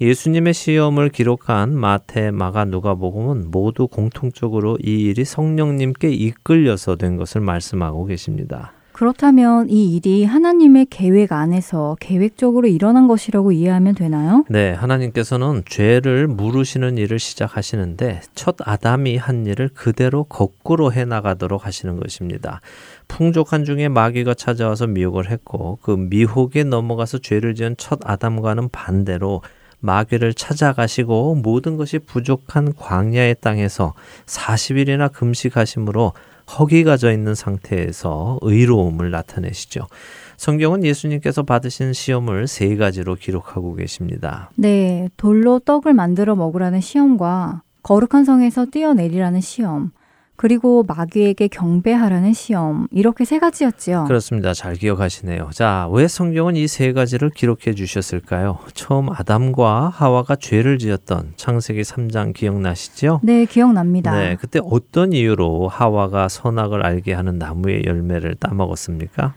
예수님의 0.00 0.54
시험을 0.54 1.08
기록한 1.10 1.72
마태, 1.72 2.32
마가, 2.32 2.64
누가복음은 2.64 3.50
모두 3.52 3.86
공통적으로 3.86 4.76
이 4.84 5.04
일이 5.04 5.24
성령님께 5.24 6.10
이끌려서 6.10 6.96
된 6.96 7.16
것을 7.16 7.40
말씀하고 7.40 8.06
계십니다. 8.06 8.72
그렇다면 8.96 9.68
이 9.68 9.94
일이 9.94 10.24
하나님의 10.24 10.86
계획 10.86 11.30
안에서 11.30 11.98
계획적으로 12.00 12.66
일어난 12.66 13.06
것이라고 13.08 13.52
이해하면 13.52 13.94
되나요? 13.94 14.46
네, 14.48 14.72
하나님께서는 14.72 15.64
죄를 15.66 16.26
물으시는 16.28 16.96
일을 16.96 17.18
시작하시는데 17.18 18.22
첫 18.34 18.56
아담이 18.58 19.18
한 19.18 19.44
일을 19.44 19.68
그대로 19.74 20.24
거꾸로 20.24 20.94
해 20.94 21.04
나가도록 21.04 21.66
하시는 21.66 22.00
것입니다. 22.00 22.62
풍족한 23.06 23.66
중에 23.66 23.88
마귀가 23.88 24.32
찾아와서 24.32 24.86
미혹을 24.86 25.30
했고 25.30 25.78
그 25.82 25.90
미혹에 25.90 26.64
넘어가서 26.64 27.18
죄를 27.18 27.54
지은 27.54 27.74
첫 27.76 28.00
아담과는 28.02 28.70
반대로 28.70 29.42
마귀를 29.80 30.32
찾아가시고 30.32 31.34
모든 31.34 31.76
것이 31.76 31.98
부족한 31.98 32.72
광야의 32.72 33.36
땅에서 33.42 33.92
40일이나 34.24 35.12
금식하심으로 35.12 36.14
허기가 36.58 36.96
져 36.96 37.12
있는 37.12 37.34
상태에서 37.34 38.38
의로움을 38.42 39.10
나타내시죠. 39.10 39.86
성경은 40.36 40.84
예수님께서 40.84 41.42
받으신 41.42 41.92
시험을 41.92 42.46
세 42.46 42.76
가지로 42.76 43.14
기록하고 43.14 43.74
계십니다. 43.74 44.50
네, 44.54 45.08
돌로 45.16 45.58
떡을 45.58 45.94
만들어 45.94 46.36
먹으라는 46.36 46.80
시험과 46.80 47.62
거룩한 47.82 48.24
성에서 48.24 48.66
뛰어내리라는 48.66 49.40
시험, 49.40 49.92
그리고 50.36 50.84
마귀에게 50.86 51.48
경배하라는 51.48 52.32
시험 52.34 52.86
이렇게 52.90 53.24
세 53.24 53.38
가지였지요. 53.38 54.04
그렇습니다. 54.06 54.52
잘 54.52 54.74
기억하시네요. 54.74 55.50
자, 55.52 55.88
왜 55.90 56.06
성경은 56.08 56.56
이 56.56 56.66
세 56.66 56.92
가지를 56.92 57.30
기록해 57.30 57.74
주셨을까요? 57.74 58.58
처음 58.74 59.08
아담과 59.10 59.88
하와가 59.88 60.36
죄를 60.36 60.78
지었던 60.78 61.32
창세기 61.36 61.80
3장 61.82 62.34
기억나시죠? 62.34 63.20
네, 63.22 63.44
기억납니다. 63.46 64.12
네, 64.18 64.36
그때 64.38 64.60
어떤 64.62 65.12
이유로 65.12 65.68
하와가 65.68 66.28
선악을 66.28 66.84
알게 66.84 67.14
하는 67.14 67.38
나무의 67.38 67.84
열매를 67.86 68.34
따 68.34 68.52
먹었습니까? 68.52 69.32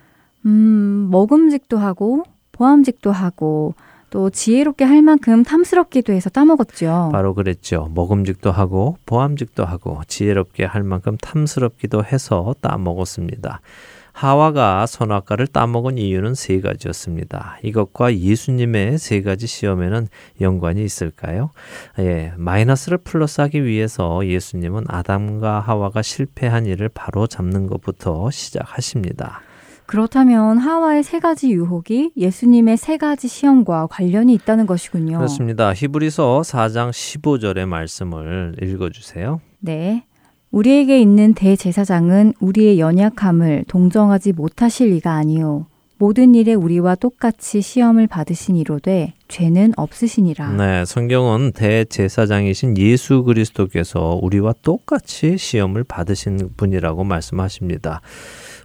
음, 0.45 1.07
먹음직도 1.11 1.77
하고 1.77 2.23
보암직도 2.51 3.11
하고 3.11 3.73
또 4.09 4.29
지혜롭게 4.29 4.85
할 4.85 5.01
만큼 5.01 5.43
탐스럽기도 5.43 6.13
해서 6.13 6.29
따먹었죠. 6.29 7.09
바로 7.11 7.33
그랬죠. 7.33 7.89
먹음직도 7.93 8.51
하고 8.51 8.97
보암직도 9.05 9.65
하고 9.65 10.01
지혜롭게 10.07 10.65
할 10.65 10.83
만큼 10.83 11.17
탐스럽기도 11.17 12.03
해서 12.03 12.55
따먹었습니다. 12.61 13.61
하와가 14.11 14.85
선악과를 14.85 15.47
따먹은 15.47 15.97
이유는 15.97 16.35
세 16.35 16.59
가지였습니다. 16.59 17.57
이것과 17.63 18.17
예수님의 18.17 18.97
세 18.97 19.21
가지 19.21 19.47
시험에는 19.47 20.09
연관이 20.41 20.83
있을까요? 20.83 21.51
예, 21.99 22.33
마이너스를 22.35 22.97
플러스하기 22.97 23.63
위해서 23.63 24.25
예수님은 24.25 24.85
아담과 24.89 25.61
하와가 25.61 26.01
실패한 26.01 26.65
일을 26.65 26.89
바로 26.89 27.27
잡는 27.27 27.67
것부터 27.67 28.29
시작하십니다. 28.29 29.41
그렇다면 29.89 30.59
하와의 30.59 31.01
세 31.01 31.17
가지 31.19 31.49
유혹이 31.49 32.11
예수님의 32.15 32.77
세 32.77 32.97
가지 32.97 33.27
시험과 33.27 33.87
관련이 33.87 34.35
있다는 34.35 34.67
것이군요. 34.67 35.17
그렇습니다. 35.17 35.73
히브리서 35.73 36.41
4장 36.41 36.91
15절의 36.91 37.65
말씀을 37.65 38.53
읽어 38.61 38.91
주세요. 38.91 39.41
네. 39.57 40.03
우리에게 40.51 41.01
있는 41.01 41.33
대제사장은 41.33 42.35
우리의 42.39 42.79
연약함을 42.79 43.65
동정하지 43.67 44.33
못하실 44.33 44.91
리가 44.91 45.13
아니요 45.13 45.65
모든 45.97 46.35
일에 46.35 46.53
우리와 46.53 46.93
똑같이 46.93 47.61
시험을 47.61 48.05
받으신 48.05 48.57
이로되 48.57 49.15
죄는 49.27 49.73
없으시니라. 49.75 50.51
네, 50.51 50.85
성경은 50.85 51.53
대제사장이신 51.53 52.77
예수 52.77 53.23
그리스도께서 53.23 54.19
우리와 54.21 54.53
똑같이 54.61 55.35
시험을 55.39 55.83
받으신 55.83 56.51
분이라고 56.57 57.03
말씀하십니다. 57.03 58.01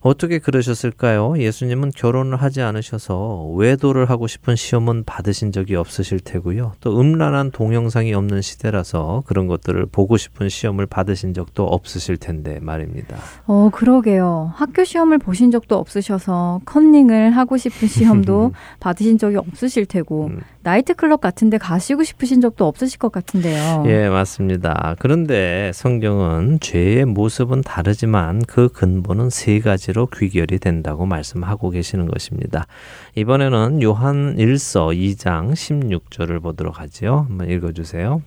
어떻게 0.04 0.38
그러셨을까요? 0.38 1.38
예수님은 1.38 1.92
결혼을 1.96 2.36
하지 2.36 2.60
않으셔서 2.60 3.52
외도를 3.56 4.10
하고 4.10 4.26
싶은 4.26 4.54
시험은 4.54 5.04
받으신 5.04 5.50
적이 5.50 5.76
없으실 5.76 6.20
테고요. 6.20 6.72
또 6.80 7.00
음란한 7.00 7.50
동영상이 7.50 8.12
없는 8.12 8.42
시대라서 8.42 9.22
그런 9.24 9.46
것들을 9.46 9.86
보고 9.86 10.18
싶은 10.18 10.50
시험을 10.50 10.84
받으신 10.84 11.32
적도 11.32 11.64
없으실 11.64 12.18
텐데 12.18 12.58
말입니다. 12.60 13.16
어, 13.46 13.70
그러게요. 13.72 14.52
학교 14.54 14.84
시험을 14.84 15.16
보신 15.16 15.50
적도 15.50 15.78
없으셔서 15.78 16.60
컨닝을 16.66 17.30
하고 17.30 17.56
싶은 17.56 17.88
시험도 17.88 18.52
받으신 18.80 19.16
적이 19.16 19.38
없으실 19.38 19.86
테고 19.86 20.26
음. 20.26 20.40
나이트클럽 20.64 21.22
같은 21.22 21.48
데 21.48 21.56
가시고 21.56 22.04
싶으신 22.04 22.42
적도 22.42 22.66
없으실 22.66 22.98
것 22.98 23.10
같은데요. 23.10 23.84
예, 23.86 24.10
맞습니다. 24.10 24.96
그런데 24.98 25.70
성경은 25.72 26.58
죄의 26.60 27.06
모습은 27.06 27.62
다르지만 27.62 28.42
그 28.46 28.68
근본은 28.68 29.30
세 29.30 29.60
가지 29.60 29.93
로 29.94 30.06
귀결이 30.06 30.58
된다고 30.58 31.06
말씀하고 31.06 31.70
계시는 31.70 32.08
것입니다. 32.08 32.66
이번에는 33.14 33.80
요한 33.82 34.36
1서 34.36 34.92
2장 34.92 35.52
16절을 35.52 36.42
보도록 36.42 36.80
하지요. 36.80 37.26
한번 37.28 37.48
읽어 37.48 37.72
주세요. 37.72 38.20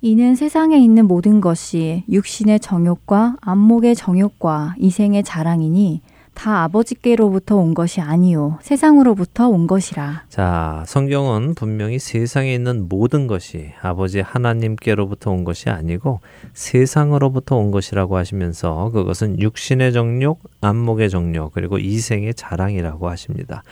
이는 0.00 0.34
세상에 0.34 0.78
있는 0.78 1.06
모든 1.06 1.40
것이 1.40 2.04
육신의 2.10 2.60
정욕과 2.60 3.36
안목의 3.40 3.94
정욕과 3.96 4.76
이생의 4.78 5.24
자랑이니 5.24 6.02
다 6.34 6.62
아버지께로부터 6.64 7.56
온 7.56 7.74
것이 7.74 8.00
아니요 8.00 8.58
세상으로부터 8.62 9.48
온 9.48 9.66
것이라. 9.66 10.24
자, 10.28 10.82
성경은 10.86 11.54
분명히 11.54 11.98
세상에 11.98 12.52
있는 12.54 12.88
모든 12.88 13.26
것이 13.26 13.72
아버지 13.80 14.20
하나님께로부터 14.20 15.30
온 15.30 15.44
것이 15.44 15.70
아니고 15.70 16.20
세상으로부터 16.54 17.56
온 17.56 17.70
것이라고 17.70 18.16
하시면서 18.16 18.90
그것은 18.92 19.40
육신의 19.40 19.92
정욕, 19.92 20.40
안목의 20.60 21.10
정욕, 21.10 21.52
그리고 21.52 21.78
이생의 21.78 22.34
자랑이라고 22.34 23.08
하십니다. 23.08 23.62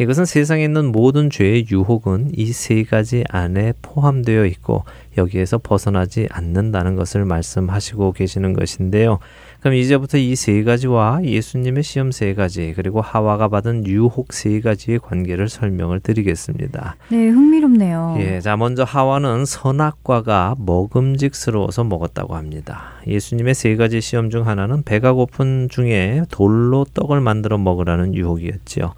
이것은 0.00 0.26
세상에 0.26 0.62
있는 0.62 0.92
모든 0.92 1.28
죄의 1.28 1.66
유혹은 1.72 2.30
이 2.36 2.52
세 2.52 2.84
가지 2.84 3.24
안에 3.28 3.72
포함되어 3.82 4.44
있고 4.46 4.84
여기에서 5.16 5.58
벗어나지 5.58 6.28
않는다는 6.30 6.94
것을 6.94 7.24
말씀하시고 7.24 8.12
계시는 8.12 8.52
것인데요. 8.52 9.18
그럼 9.60 9.74
이제부터 9.74 10.18
이 10.18 10.36
세 10.36 10.62
가지와 10.62 11.24
예수님의 11.24 11.82
시험 11.82 12.12
세 12.12 12.32
가지 12.32 12.72
그리고 12.76 13.00
하와가 13.00 13.48
받은 13.48 13.86
유혹 13.88 14.32
세 14.32 14.60
가지의 14.60 15.00
관계를 15.00 15.48
설명을 15.48 15.98
드리겠습니다. 16.00 16.94
네, 17.08 17.28
흥미롭네요. 17.28 18.16
예, 18.20 18.40
자 18.40 18.56
먼저 18.56 18.84
하와는 18.84 19.44
선악과가 19.44 20.54
먹음직스러워서 20.58 21.82
먹었다고 21.84 22.36
합니다. 22.36 22.92
예수님의 23.06 23.54
세 23.54 23.74
가지 23.74 24.00
시험 24.00 24.30
중 24.30 24.46
하나는 24.46 24.82
배가 24.84 25.12
고픈 25.12 25.68
중에 25.68 26.22
돌로 26.30 26.84
떡을 26.94 27.20
만들어 27.20 27.58
먹으라는 27.58 28.14
유혹이었지요. 28.14 28.94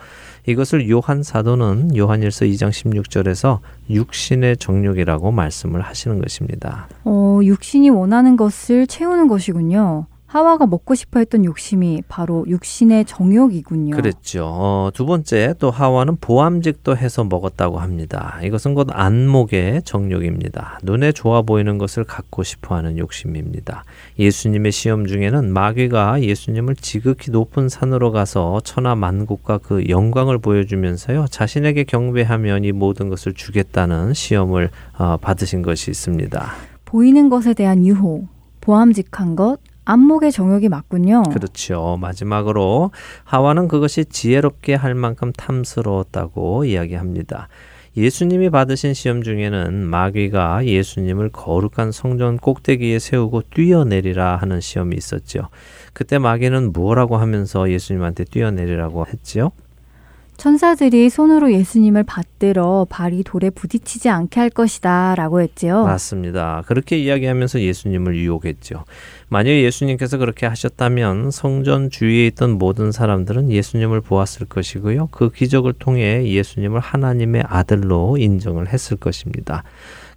이것을 0.46 0.88
요한 0.90 1.22
사도는 1.22 1.96
요한일서 1.96 2.44
2장 2.46 2.70
16절에서 2.70 3.60
육신의 3.90 4.56
정욕이라고 4.56 5.30
말씀을 5.30 5.80
하시는 5.82 6.20
것입니다. 6.20 6.88
어, 7.04 7.40
육신이 7.42 7.90
원하는 7.90 8.36
것을 8.36 8.86
채우는 8.86 9.28
것이군요. 9.28 10.06
하와가 10.30 10.64
먹고 10.64 10.94
싶어 10.94 11.18
했던 11.18 11.44
욕심이 11.44 12.04
바로 12.06 12.44
육신의 12.46 13.04
정욕이군요. 13.06 13.96
그랬죠. 13.96 14.44
어, 14.46 14.90
두 14.94 15.04
번째 15.04 15.54
또 15.58 15.72
하와는 15.72 16.18
보암직도 16.20 16.96
해서 16.96 17.24
먹었다고 17.24 17.80
합니다. 17.80 18.38
이것은 18.44 18.74
곧 18.74 18.86
안목의 18.92 19.82
정욕입니다. 19.84 20.78
눈에 20.84 21.10
좋아 21.10 21.42
보이는 21.42 21.78
것을 21.78 22.04
갖고 22.04 22.44
싶어 22.44 22.76
하는 22.76 22.96
욕심입니다. 22.96 23.82
예수님의 24.20 24.70
시험 24.70 25.04
중에는 25.08 25.52
마귀가 25.52 26.22
예수님을 26.22 26.76
지극히 26.76 27.32
높은 27.32 27.68
산으로 27.68 28.12
가서 28.12 28.60
천하 28.62 28.94
만국과 28.94 29.58
그 29.58 29.88
영광을 29.88 30.38
보여주면서요. 30.38 31.26
자신에게 31.28 31.82
경배하면 31.82 32.62
이 32.62 32.70
모든 32.70 33.08
것을 33.08 33.34
주겠다는 33.34 34.14
시험을 34.14 34.70
어, 34.96 35.16
받으신 35.16 35.62
것이 35.62 35.90
있습니다. 35.90 36.52
보이는 36.84 37.28
것에 37.28 37.52
대한 37.52 37.84
유혹, 37.84 38.28
보암직한 38.60 39.34
것, 39.34 39.58
안목의 39.84 40.32
정욕이 40.32 40.68
맞군요. 40.68 41.22
그렇죠. 41.24 41.98
마지막으로 42.00 42.90
하와는 43.24 43.68
그것이 43.68 44.04
지혜롭게 44.04 44.74
할 44.74 44.94
만큼 44.94 45.32
탐스러웠다고 45.32 46.64
이야기합니다. 46.64 47.48
예수님이 47.96 48.50
받으신 48.50 48.94
시험 48.94 49.22
중에는 49.22 49.74
마귀가 49.84 50.64
예수님을 50.64 51.30
거룩한 51.30 51.90
성전 51.90 52.38
꼭대기에 52.38 53.00
세우고 53.00 53.42
뛰어내리라 53.52 54.36
하는 54.36 54.60
시험이 54.60 54.96
있었죠. 54.96 55.48
그때 55.92 56.18
마귀는 56.18 56.72
뭐라고 56.72 57.16
하면서 57.16 57.68
예수님한테 57.68 58.24
뛰어내리라고 58.24 59.06
했지요? 59.06 59.50
천사들이 60.36 61.10
손으로 61.10 61.52
예수님을 61.52 62.04
받들어 62.04 62.86
발이 62.88 63.24
돌에 63.24 63.50
부딪히지 63.50 64.08
않게 64.08 64.40
할 64.40 64.48
것이다 64.48 65.14
라고 65.14 65.42
했지요. 65.42 65.84
맞습니다. 65.84 66.62
그렇게 66.66 66.96
이야기하면서 66.96 67.60
예수님을 67.60 68.16
유혹했죠. 68.16 68.84
만약 69.32 69.52
예수님께서 69.52 70.18
그렇게 70.18 70.44
하셨다면 70.46 71.30
성전 71.30 71.88
주위에 71.88 72.26
있던 72.26 72.58
모든 72.58 72.90
사람들은 72.90 73.52
예수님을 73.52 74.00
보았을 74.00 74.46
것이고요. 74.46 75.06
그 75.12 75.30
기적을 75.30 75.74
통해 75.74 76.26
예수님을 76.26 76.80
하나님의 76.80 77.44
아들로 77.46 78.16
인정을 78.18 78.68
했을 78.68 78.96
것입니다. 78.96 79.62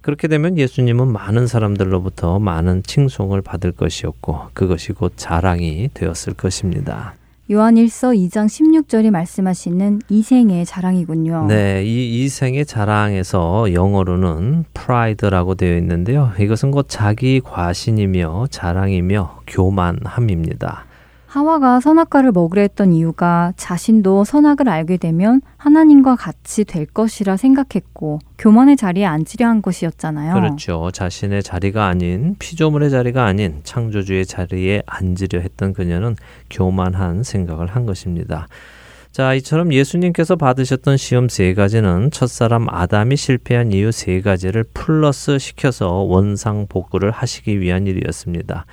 그렇게 0.02 0.26
되면 0.26 0.58
예수님은 0.58 1.06
많은 1.12 1.46
사람들로부터 1.46 2.40
많은 2.40 2.82
칭송을 2.82 3.40
받을 3.40 3.70
것이었고 3.70 4.48
그것이 4.52 4.92
곧 4.92 5.12
자랑이 5.14 5.90
되었을 5.94 6.34
것입니다. 6.34 7.14
요한일서 7.50 8.12
2장 8.12 8.46
16절이 8.46 9.10
말씀하시는 9.10 10.00
이생의 10.08 10.64
자랑이군요. 10.64 11.44
네, 11.46 11.84
이 11.84 12.24
이생의 12.24 12.64
자랑에서 12.64 13.74
영어로는 13.74 14.64
pride라고 14.72 15.54
되어 15.54 15.76
있는데요. 15.76 16.32
이것은 16.40 16.70
곧 16.70 16.86
자기 16.88 17.40
과신이며 17.40 18.46
자랑이며 18.48 19.40
교만함입니다. 19.46 20.86
하와가 21.34 21.80
선악과를 21.80 22.30
먹으려 22.30 22.62
했던 22.62 22.92
이유가 22.92 23.52
자신도 23.56 24.22
선악을 24.22 24.68
알게 24.68 24.98
되면 24.98 25.40
하나님과 25.56 26.14
같이 26.14 26.62
될 26.62 26.86
것이라 26.86 27.36
생각했고 27.36 28.20
교만의 28.38 28.76
자리에 28.76 29.04
앉으려 29.04 29.48
한 29.48 29.60
것이었잖아요. 29.60 30.32
그렇죠. 30.32 30.92
자신의 30.92 31.42
자리가 31.42 31.88
아닌 31.88 32.36
피조물의 32.38 32.88
자리가 32.90 33.24
아닌 33.24 33.62
창조주의 33.64 34.24
자리에 34.24 34.82
앉으려 34.86 35.40
했던 35.40 35.72
그녀는 35.72 36.14
교만한 36.50 37.24
생각을 37.24 37.66
한 37.66 37.84
것입니다. 37.84 38.46
자, 39.10 39.34
이처럼 39.34 39.72
예수님께서 39.72 40.36
받으셨던 40.36 40.96
시험 40.98 41.28
세 41.28 41.52
가지는 41.54 42.12
첫사람 42.12 42.68
아담이 42.68 43.16
실패한 43.16 43.72
이유 43.72 43.90
세 43.90 44.20
가지를 44.20 44.64
플러스 44.72 45.40
시켜서 45.40 45.88
원상 45.88 46.66
복구를 46.68 47.10
하시기 47.10 47.60
위한 47.60 47.88
일이었습니다. 47.88 48.66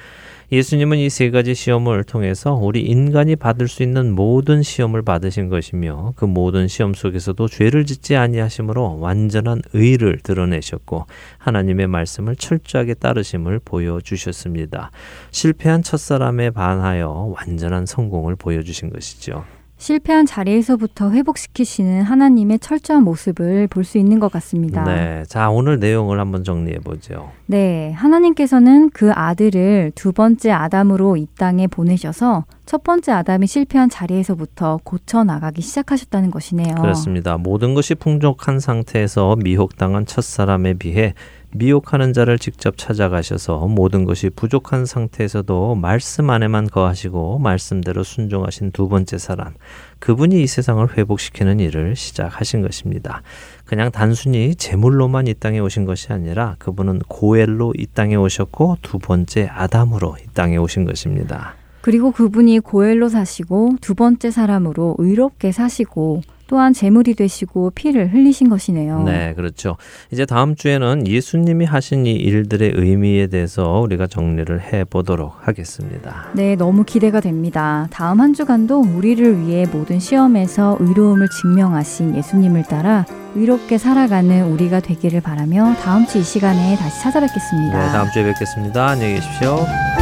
예수님은 0.51 0.97
이 0.97 1.09
세 1.09 1.29
가지 1.31 1.55
시험을 1.55 2.03
통해서 2.03 2.53
우리 2.53 2.81
인간이 2.81 3.37
받을 3.37 3.69
수 3.69 3.83
있는 3.83 4.11
모든 4.13 4.61
시험을 4.63 5.01
받으신 5.01 5.47
것이며 5.47 6.11
그 6.17 6.25
모든 6.25 6.67
시험 6.67 6.93
속에서도 6.93 7.47
죄를 7.47 7.85
짓지 7.85 8.17
아니하심으로 8.17 8.99
완전한 8.99 9.61
의를 9.73 10.19
드러내셨고 10.21 11.05
하나님의 11.37 11.87
말씀을 11.87 12.35
철저하게 12.35 12.95
따르심을 12.95 13.61
보여주셨습니다. 13.63 14.91
실패한 15.31 15.83
첫사람에 15.83 16.49
반하여 16.49 17.33
완전한 17.37 17.85
성공을 17.85 18.35
보여주신 18.35 18.89
것이죠. 18.89 19.45
실패한 19.81 20.27
자리에서부터 20.27 21.09
회복시키시는 21.11 22.03
하나님의 22.03 22.59
철저한 22.59 23.03
모습을 23.03 23.67
볼 23.67 23.81
수 23.83 23.97
있는 23.97 24.19
것 24.19 24.31
같습니다. 24.31 24.83
네. 24.83 25.23
자, 25.27 25.49
오늘 25.49 25.79
내용을 25.79 26.19
한번 26.19 26.43
정리해 26.43 26.77
보죠. 26.77 27.31
네. 27.47 27.91
하나님께서는 27.93 28.91
그 28.91 29.11
아들을 29.11 29.91
두 29.95 30.11
번째 30.11 30.51
아담으로 30.51 31.17
이 31.17 31.25
땅에 31.35 31.65
보내셔서 31.65 32.45
첫 32.67 32.83
번째 32.83 33.11
아담이 33.13 33.47
실패한 33.47 33.89
자리에서부터 33.89 34.79
고쳐 34.83 35.23
나가기 35.23 35.63
시작하셨다는 35.63 36.29
것이네요. 36.29 36.75
그렇습니다. 36.75 37.37
모든 37.37 37.73
것이 37.73 37.95
풍족한 37.95 38.59
상태에서 38.59 39.35
미혹당한 39.37 40.05
첫 40.05 40.23
사람에 40.23 40.75
비해 40.75 41.15
미혹하는 41.53 42.13
자를 42.13 42.39
직접 42.39 42.77
찾아가셔서 42.77 43.67
모든 43.67 44.05
것이 44.05 44.29
부족한 44.29 44.85
상태에서도 44.85 45.75
말씀 45.75 46.29
안에만 46.29 46.67
거하시고 46.67 47.39
말씀대로 47.39 48.03
순종하신 48.03 48.71
두 48.71 48.87
번째 48.87 49.17
사람, 49.17 49.53
그분이 49.99 50.41
이 50.41 50.47
세상을 50.47 50.97
회복시키는 50.97 51.59
일을 51.59 51.95
시작하신 51.95 52.61
것입니다. 52.61 53.21
그냥 53.65 53.91
단순히 53.91 54.55
제물로만 54.55 55.27
이 55.27 55.33
땅에 55.33 55.59
오신 55.59 55.85
것이 55.85 56.13
아니라 56.13 56.55
그분은 56.59 56.99
고엘로 57.07 57.73
이 57.77 57.85
땅에 57.85 58.15
오셨고 58.15 58.77
두 58.81 58.97
번째 58.99 59.49
아담으로 59.51 60.15
이 60.21 60.33
땅에 60.33 60.57
오신 60.57 60.85
것입니다. 60.85 61.55
그리고 61.81 62.11
그분이 62.11 62.59
고엘로 62.59 63.09
사시고 63.09 63.77
두 63.81 63.95
번째 63.95 64.31
사람으로 64.31 64.95
의롭게 64.99 65.51
사시고 65.51 66.21
또한 66.51 66.73
제물이 66.73 67.13
되시고 67.13 67.71
피를 67.71 68.13
흘리신 68.13 68.49
것이네요. 68.49 69.03
네, 69.03 69.33
그렇죠. 69.35 69.77
이제 70.11 70.25
다음 70.25 70.53
주에는 70.55 71.07
예수님이 71.07 71.63
하신 71.63 72.05
이 72.05 72.11
일들의 72.11 72.73
의미에 72.75 73.27
대해서 73.27 73.79
우리가 73.79 74.07
정리를 74.07 74.59
해 74.61 74.83
보도록 74.83 75.47
하겠습니다. 75.47 76.25
네, 76.33 76.57
너무 76.57 76.83
기대가 76.83 77.21
됩니다. 77.21 77.87
다음 77.89 78.19
한 78.19 78.33
주간도 78.33 78.81
우리를 78.81 79.39
위해 79.47 79.65
모든 79.71 79.99
시험에서 79.99 80.75
의로움을 80.81 81.29
증명하신 81.41 82.17
예수님을 82.17 82.63
따라 82.63 83.05
의롭게 83.33 83.77
살아가는 83.77 84.51
우리가 84.51 84.81
되기를 84.81 85.21
바라며 85.21 85.73
다음 85.81 86.05
주 86.05 86.19
이 86.19 86.23
시간에 86.23 86.75
다시 86.75 87.01
찾아뵙겠습니다. 87.01 87.79
네, 87.79 87.91
다음 87.93 88.11
주에 88.11 88.25
뵙겠습니다. 88.25 88.89
안녕히 88.89 89.13
계십시오. 89.15 90.00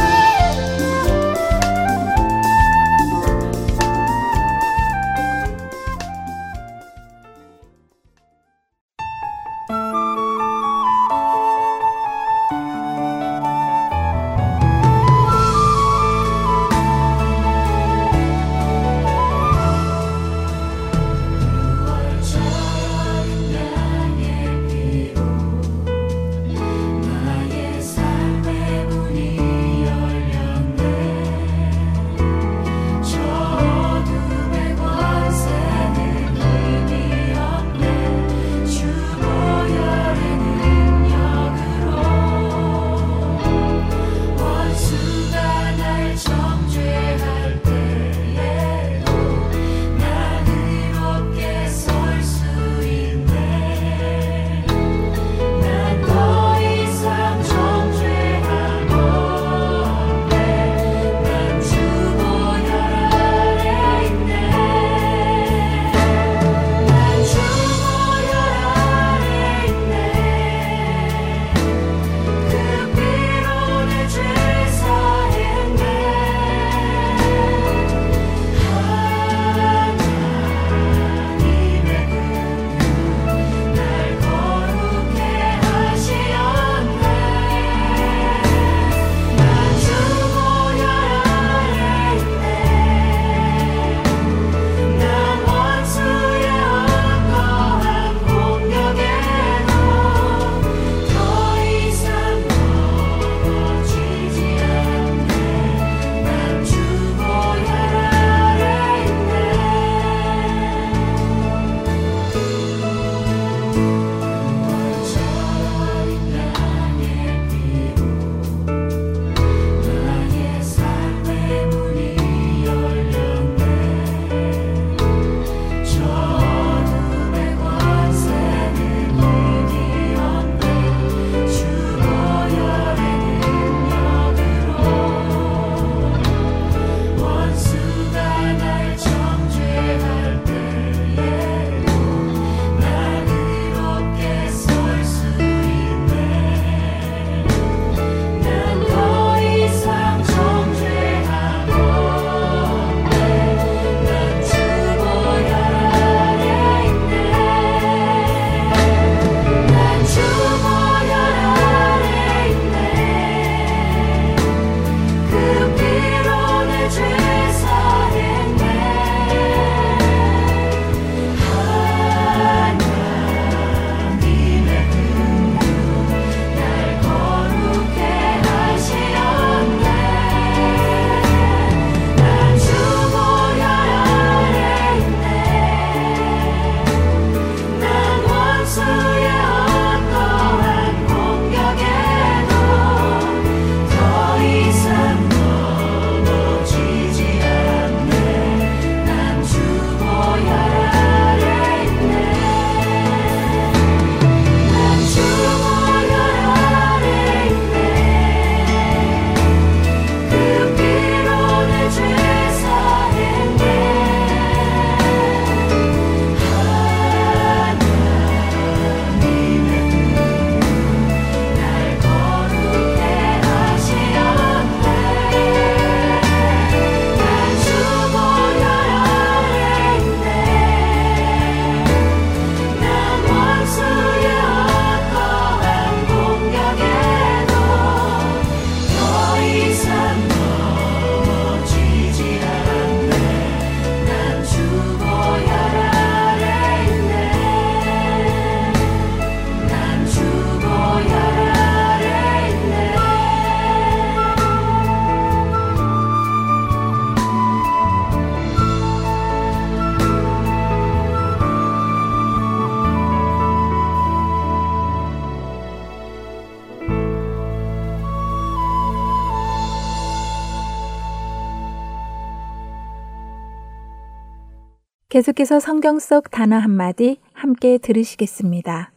계속해서 275.20 275.60
성경 275.60 275.98
속 275.98 276.30
단어 276.30 276.56
한마디 276.56 277.18
함께 277.34 277.76
들으시겠습니다. 277.76 278.90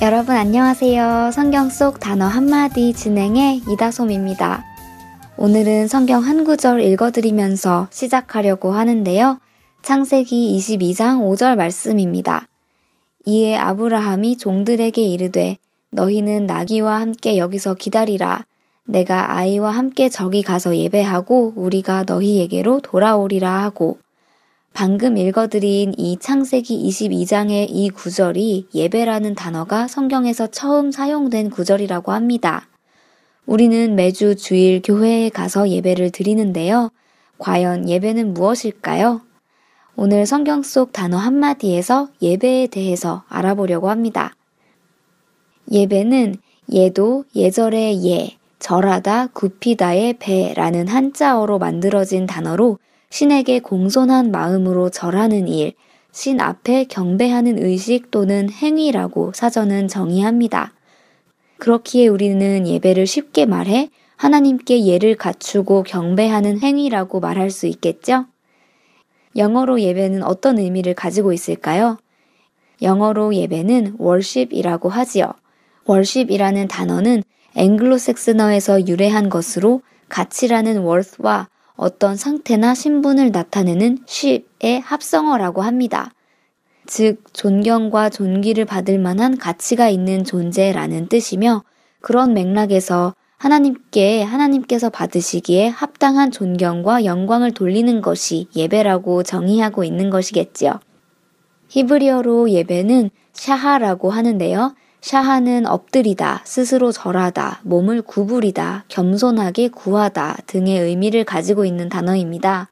여러분 0.00 0.36
안녕하세요. 0.36 1.32
성경 1.32 1.68
속 1.68 1.98
단어 1.98 2.26
한마디 2.26 2.92
진행의 2.92 3.62
이다솜입니다. 3.68 4.64
오늘은 5.36 5.88
성경 5.88 6.22
한 6.22 6.44
구절 6.44 6.80
읽어드리면서 6.80 7.88
시작하려고 7.90 8.70
하는데요. 8.70 9.40
창세기 9.82 10.56
22장 10.58 11.28
5절 11.28 11.56
말씀입니다. 11.56 12.46
이에 13.24 13.56
아브라함이 13.56 14.36
종들에게 14.36 15.02
이르되 15.02 15.58
너희는 15.92 16.46
나귀와 16.46 17.00
함께 17.00 17.36
여기서 17.36 17.74
기다리라. 17.74 18.44
내가 18.84 19.36
아이와 19.36 19.70
함께 19.70 20.08
저기 20.08 20.42
가서 20.42 20.76
예배하고 20.76 21.52
우리가 21.54 22.04
너희에게로 22.04 22.80
돌아오리라 22.80 23.62
하고 23.62 23.98
방금 24.72 25.18
읽어드린 25.18 25.92
이 25.98 26.16
창세기 26.18 26.88
22장의 26.88 27.66
이 27.68 27.90
구절이 27.90 28.68
예배라는 28.74 29.34
단어가 29.34 29.86
성경에서 29.86 30.46
처음 30.46 30.90
사용된 30.90 31.50
구절이라고 31.50 32.12
합니다. 32.12 32.66
우리는 33.44 33.94
매주 33.94 34.34
주일 34.34 34.80
교회에 34.82 35.28
가서 35.28 35.68
예배를 35.68 36.10
드리는데요. 36.10 36.90
과연 37.38 37.88
예배는 37.88 38.32
무엇일까요? 38.32 39.20
오늘 39.94 40.24
성경 40.24 40.62
속 40.62 40.92
단어 40.92 41.18
한마디에서 41.18 42.08
예배에 42.22 42.68
대해서 42.68 43.24
알아보려고 43.28 43.90
합니다. 43.90 44.34
예배는 45.70 46.36
예도, 46.72 47.24
예절의 47.34 48.06
예, 48.06 48.36
절하다, 48.58 49.28
굽히다의 49.28 50.14
배라는 50.18 50.88
한자어로 50.88 51.58
만들어진 51.58 52.26
단어로 52.26 52.78
신에게 53.10 53.60
공손한 53.60 54.30
마음으로 54.30 54.90
절하는 54.90 55.48
일, 55.48 55.74
신 56.12 56.40
앞에 56.40 56.84
경배하는 56.84 57.62
의식 57.62 58.10
또는 58.10 58.50
행위라고 58.50 59.32
사전은 59.34 59.88
정의합니다. 59.88 60.72
그렇기에 61.58 62.08
우리는 62.08 62.66
예배를 62.66 63.06
쉽게 63.06 63.46
말해 63.46 63.90
하나님께 64.16 64.86
예를 64.86 65.16
갖추고 65.16 65.82
경배하는 65.82 66.60
행위라고 66.60 67.20
말할 67.20 67.50
수 67.50 67.66
있겠죠? 67.66 68.26
영어로 69.36 69.80
예배는 69.80 70.22
어떤 70.22 70.58
의미를 70.58 70.94
가지고 70.94 71.32
있을까요? 71.32 71.98
영어로 72.82 73.34
예배는 73.34 73.96
worship이라고 74.00 74.88
하지요. 74.88 75.32
Worship이라는 75.88 76.68
단어는 76.68 77.22
앵글로색스너에서 77.54 78.86
유래한 78.86 79.28
것으로 79.28 79.82
가치라는 80.08 80.84
worth와 80.84 81.48
어떤 81.74 82.16
상태나 82.16 82.74
신분을 82.74 83.30
나타내는 83.30 83.98
ship의 84.08 84.80
합성어라고 84.80 85.62
합니다. 85.62 86.12
즉, 86.86 87.22
존경과 87.32 88.10
존귀를 88.10 88.64
받을 88.64 88.98
만한 88.98 89.38
가치가 89.38 89.88
있는 89.88 90.24
존재라는 90.24 91.08
뜻이며 91.08 91.62
그런 92.00 92.34
맥락에서 92.34 93.14
하나님께 93.38 94.22
하나님께서 94.22 94.90
받으시기에 94.90 95.68
합당한 95.68 96.30
존경과 96.30 97.04
영광을 97.04 97.52
돌리는 97.52 98.00
것이 98.00 98.46
예배라고 98.54 99.22
정의하고 99.24 99.82
있는 99.82 100.10
것이겠지요. 100.10 100.78
히브리어로 101.68 102.50
예배는 102.50 103.10
샤하라고 103.32 104.10
하는데요. 104.10 104.74
샤하는 105.02 105.66
엎드리다, 105.66 106.42
스스로 106.44 106.92
절하다, 106.92 107.62
몸을 107.64 108.02
구부리다, 108.02 108.84
겸손하게 108.86 109.68
구하다 109.68 110.38
등의 110.46 110.78
의미를 110.80 111.24
가지고 111.24 111.64
있는 111.64 111.88
단어입니다. 111.88 112.70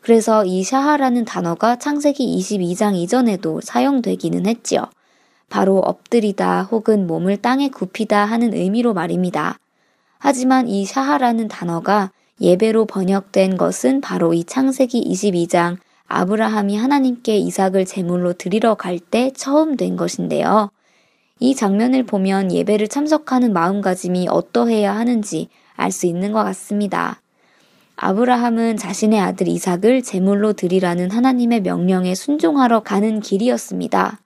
그래서 0.00 0.46
이 0.46 0.64
샤하라는 0.64 1.26
단어가 1.26 1.76
창세기 1.76 2.34
22장 2.38 2.96
이전에도 2.96 3.60
사용되기는 3.60 4.46
했지요. 4.46 4.86
바로 5.50 5.78
엎드리다 5.78 6.62
혹은 6.62 7.06
몸을 7.06 7.36
땅에 7.36 7.68
굽히다 7.68 8.24
하는 8.24 8.54
의미로 8.54 8.94
말입니다. 8.94 9.58
하지만 10.18 10.68
이 10.68 10.86
샤하라는 10.86 11.48
단어가 11.48 12.10
예배로 12.40 12.86
번역된 12.86 13.58
것은 13.58 14.00
바로 14.00 14.32
이 14.32 14.44
창세기 14.44 15.04
22장 15.12 15.76
아브라함이 16.06 16.74
하나님께 16.78 17.36
이삭을 17.36 17.84
제물로 17.84 18.32
드리러 18.32 18.76
갈 18.76 18.98
때 18.98 19.30
처음 19.36 19.76
된 19.76 19.96
것인데요. 19.96 20.70
이 21.38 21.54
장면을 21.54 22.04
보면 22.04 22.52
예배를 22.52 22.88
참석하는 22.88 23.52
마음가짐이 23.52 24.28
어떠해야 24.30 24.96
하는지 24.96 25.48
알 25.76 25.90
수 25.90 26.06
있는 26.06 26.32
것 26.32 26.42
같습니다. 26.44 27.20
아브라함은 27.96 28.76
자신의 28.76 29.20
아들 29.20 29.48
이삭을 29.48 30.02
제물로 30.02 30.52
드리라는 30.52 31.10
하나님의 31.10 31.62
명령에 31.62 32.14
순종하러 32.14 32.80
가는 32.80 33.20
길이었습니다. 33.20 34.20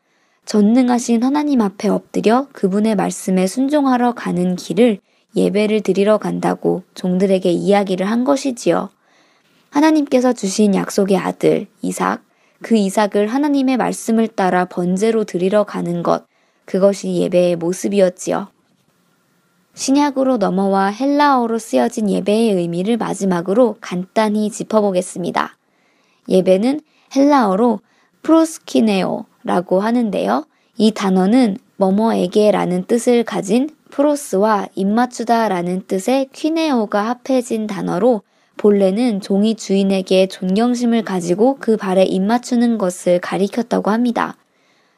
전능하신 0.44 1.22
하나님 1.22 1.60
앞에 1.60 1.88
엎드려 1.88 2.48
그분의 2.52 2.96
말씀에 2.96 3.46
순종하러 3.46 4.14
가는 4.14 4.56
길을 4.56 4.98
예배를 5.36 5.82
드리러 5.82 6.18
간다고 6.18 6.82
종들에게 6.94 7.48
이야기를 7.50 8.06
한 8.06 8.24
것이지요. 8.24 8.88
하나님께서 9.70 10.32
주신 10.32 10.74
약속의 10.74 11.16
아들 11.16 11.68
이삭, 11.82 12.22
그 12.62 12.74
이삭을 12.74 13.28
하나님의 13.28 13.76
말씀을 13.76 14.26
따라 14.26 14.64
번제로 14.64 15.22
드리러 15.22 15.62
가는 15.62 16.02
것, 16.02 16.24
그것이 16.70 17.16
예배의 17.16 17.56
모습이었지요. 17.56 18.46
신약으로 19.74 20.36
넘어와 20.36 20.86
헬라어로 20.86 21.58
쓰여진 21.58 22.08
예배의 22.08 22.52
의미를 22.52 22.96
마지막으로 22.96 23.78
간단히 23.80 24.48
짚어보겠습니다. 24.52 25.56
예배는 26.28 26.80
헬라어로 27.16 27.80
프로스키네오라고 28.22 29.80
하는데요. 29.80 30.44
이 30.76 30.92
단어는 30.92 31.56
뭐뭐에게라는 31.76 32.84
뜻을 32.84 33.24
가진 33.24 33.68
프로스와 33.90 34.68
입맞추다라는 34.76 35.88
뜻의 35.88 36.28
퀴네오가 36.32 37.02
합해진 37.02 37.66
단어로 37.66 38.22
본래는 38.58 39.20
종이 39.22 39.56
주인에게 39.56 40.28
존경심을 40.28 41.02
가지고 41.02 41.56
그 41.58 41.76
발에 41.76 42.04
입맞추는 42.04 42.78
것을 42.78 43.18
가리켰다고 43.18 43.90
합니다. 43.90 44.36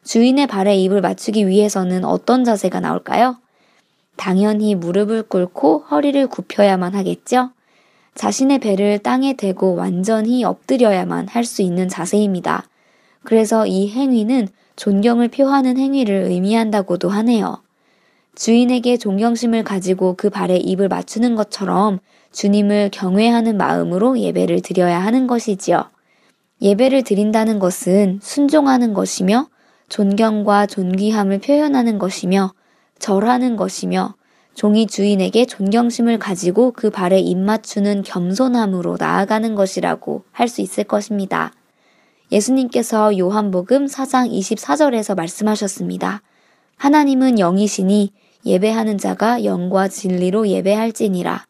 주인의 0.05 0.47
발에 0.47 0.77
입을 0.77 1.01
맞추기 1.01 1.47
위해서는 1.47 2.05
어떤 2.05 2.45
자세가 2.45 2.81
나올까요? 2.81 3.37
당연히 4.17 4.75
무릎을 4.75 5.25
꿇고 5.25 5.85
허리를 5.91 6.27
굽혀야만 6.27 6.95
하겠죠? 6.95 7.51
자신의 8.15 8.59
배를 8.59 8.99
땅에 8.99 9.35
대고 9.35 9.75
완전히 9.75 10.45
엎드려야만 10.45 11.29
할 11.29 11.45
수 11.45 11.63
있는 11.63 11.89
자세입니다. 11.89 12.69
그래서 13.25 13.67
이 13.67 13.89
행위는 13.89 14.49
존경을 14.77 15.29
표하는 15.29 15.79
행위를 15.79 16.25
의미한다고도 16.25 17.09
하네요. 17.09 17.63
주인에게 18.35 18.97
존경심을 18.97 19.63
가지고 19.65 20.15
그 20.17 20.31
발에 20.31 20.57
입을 20.57 20.89
맞추는 20.89 21.37
것처럼 21.37 22.01
주님을 22.33 22.91
경외하는 22.93 23.57
마음으로 23.57 24.19
예배를 24.19 24.63
드려야 24.63 24.99
하는 24.99 25.27
것이지요. 25.27 25.85
예배를 26.61 27.05
드린다는 27.05 27.59
것은 27.59 28.21
순종하는 28.23 28.95
것이며 28.95 29.47
존경과 29.93 30.65
존귀함을 30.65 31.41
표현하는 31.41 31.99
것이며 31.99 32.55
절하는 32.99 33.57
것이며 33.57 34.15
종이 34.55 34.87
주인에게 34.87 35.45
존경심을 35.45 36.19
가지고 36.19 36.71
그 36.71 36.89
발에 36.89 37.21
입맞추는 37.21 38.03
겸손함으로 38.03 38.97
나아가는 38.99 39.55
것이라고 39.55 40.25
할 40.33 40.49
수 40.49 40.63
있을 40.63 40.85
것입니다. 40.85 41.53
예수님께서 42.31 43.19
요한복음 43.19 43.85
4장 43.85 44.33
24절에서 44.33 45.15
말씀하셨습니다. 45.15 46.23
하나님은 46.77 47.39
영이시니 47.39 48.13
예배하는 48.47 48.97
자가 48.97 49.45
영과 49.45 49.89
진리로 49.89 50.49
예배할지니라. 50.49 51.45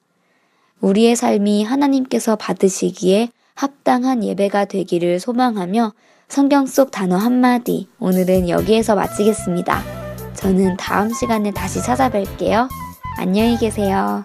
우리의 0.80 1.14
삶이 1.14 1.62
하나님께서 1.62 2.34
받으시기에 2.34 3.28
합당한 3.54 4.24
예배가 4.24 4.64
되기를 4.64 5.20
소망하며 5.20 5.92
성경 6.32 6.64
속 6.64 6.90
단어 6.90 7.18
한마디 7.18 7.88
오늘은 7.98 8.48
여기에서 8.48 8.94
마치겠습니다. 8.94 9.82
저는 10.32 10.78
다음 10.78 11.12
시간에 11.12 11.50
다시 11.50 11.80
찾아뵐게요. 11.80 12.70
안녕히 13.18 13.58
계세요. 13.58 14.24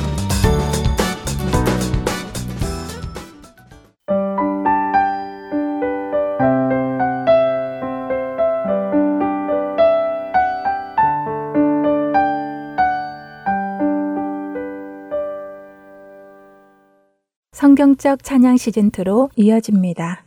성경적 17.71 18.21
찬양 18.25 18.55
시즌2로 18.55 19.29
이어집니다. 19.37 20.25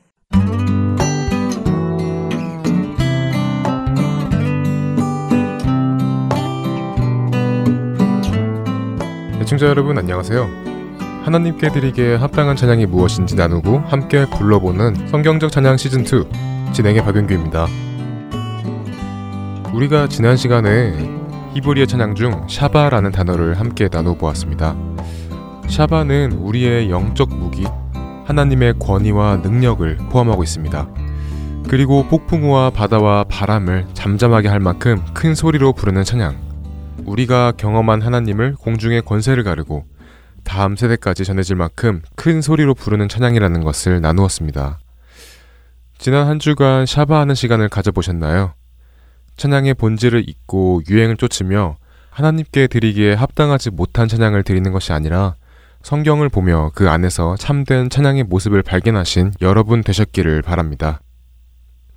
애청자 9.42 9.66
여러분 9.66 9.98
안녕하세요. 9.98 10.48
하나님께 11.24 11.68
드리기에 11.68 12.14
합당한 12.14 12.56
찬양이 12.56 12.86
무엇인지 12.86 13.36
나누고 13.36 13.80
함께 13.80 14.24
불러보는 14.24 15.08
성경적 15.08 15.52
찬양 15.52 15.76
시즌2 15.76 16.72
진행의 16.72 17.04
박윤규입니다. 17.04 17.66
우리가 19.74 20.08
지난 20.08 20.38
시간에 20.38 20.94
히브리어 21.52 21.84
찬양 21.84 22.14
중 22.14 22.46
샤바라는 22.48 23.12
단어를 23.12 23.60
함께 23.60 23.90
나눠보았습니다. 23.92 24.93
샤바는 25.68 26.32
우리의 26.32 26.90
영적 26.90 27.30
무기, 27.34 27.64
하나님의 28.26 28.74
권위와 28.78 29.38
능력을 29.38 29.96
포함하고 30.10 30.42
있습니다. 30.42 30.88
그리고 31.68 32.06
폭풍우와 32.06 32.70
바다와 32.70 33.24
바람을 33.24 33.86
잠잠하게 33.94 34.48
할 34.48 34.60
만큼 34.60 35.02
큰 35.14 35.34
소리로 35.34 35.72
부르는 35.72 36.04
찬양. 36.04 36.36
우리가 37.04 37.52
경험한 37.56 38.02
하나님을 38.02 38.54
공중의 38.54 39.02
권세를 39.02 39.42
가르고 39.44 39.84
다음 40.44 40.76
세대까지 40.76 41.24
전해질 41.24 41.56
만큼 41.56 42.02
큰 42.14 42.40
소리로 42.40 42.74
부르는 42.74 43.08
찬양이라는 43.08 43.64
것을 43.64 44.00
나누었습니다. 44.00 44.78
지난 45.98 46.26
한 46.26 46.38
주간 46.38 46.86
샤바하는 46.86 47.34
시간을 47.34 47.68
가져보셨나요? 47.68 48.52
찬양의 49.36 49.74
본질을 49.74 50.28
잊고 50.28 50.82
유행을 50.88 51.16
쫓으며 51.16 51.76
하나님께 52.10 52.68
드리기에 52.68 53.14
합당하지 53.14 53.70
못한 53.70 54.06
찬양을 54.06 54.44
드리는 54.44 54.70
것이 54.70 54.92
아니라 54.92 55.34
성경을 55.84 56.30
보며 56.30 56.70
그 56.74 56.88
안에서 56.88 57.36
참된 57.36 57.90
찬양의 57.90 58.24
모습을 58.24 58.62
발견하신 58.62 59.34
여러분 59.42 59.82
되셨기를 59.82 60.40
바랍니다. 60.40 61.02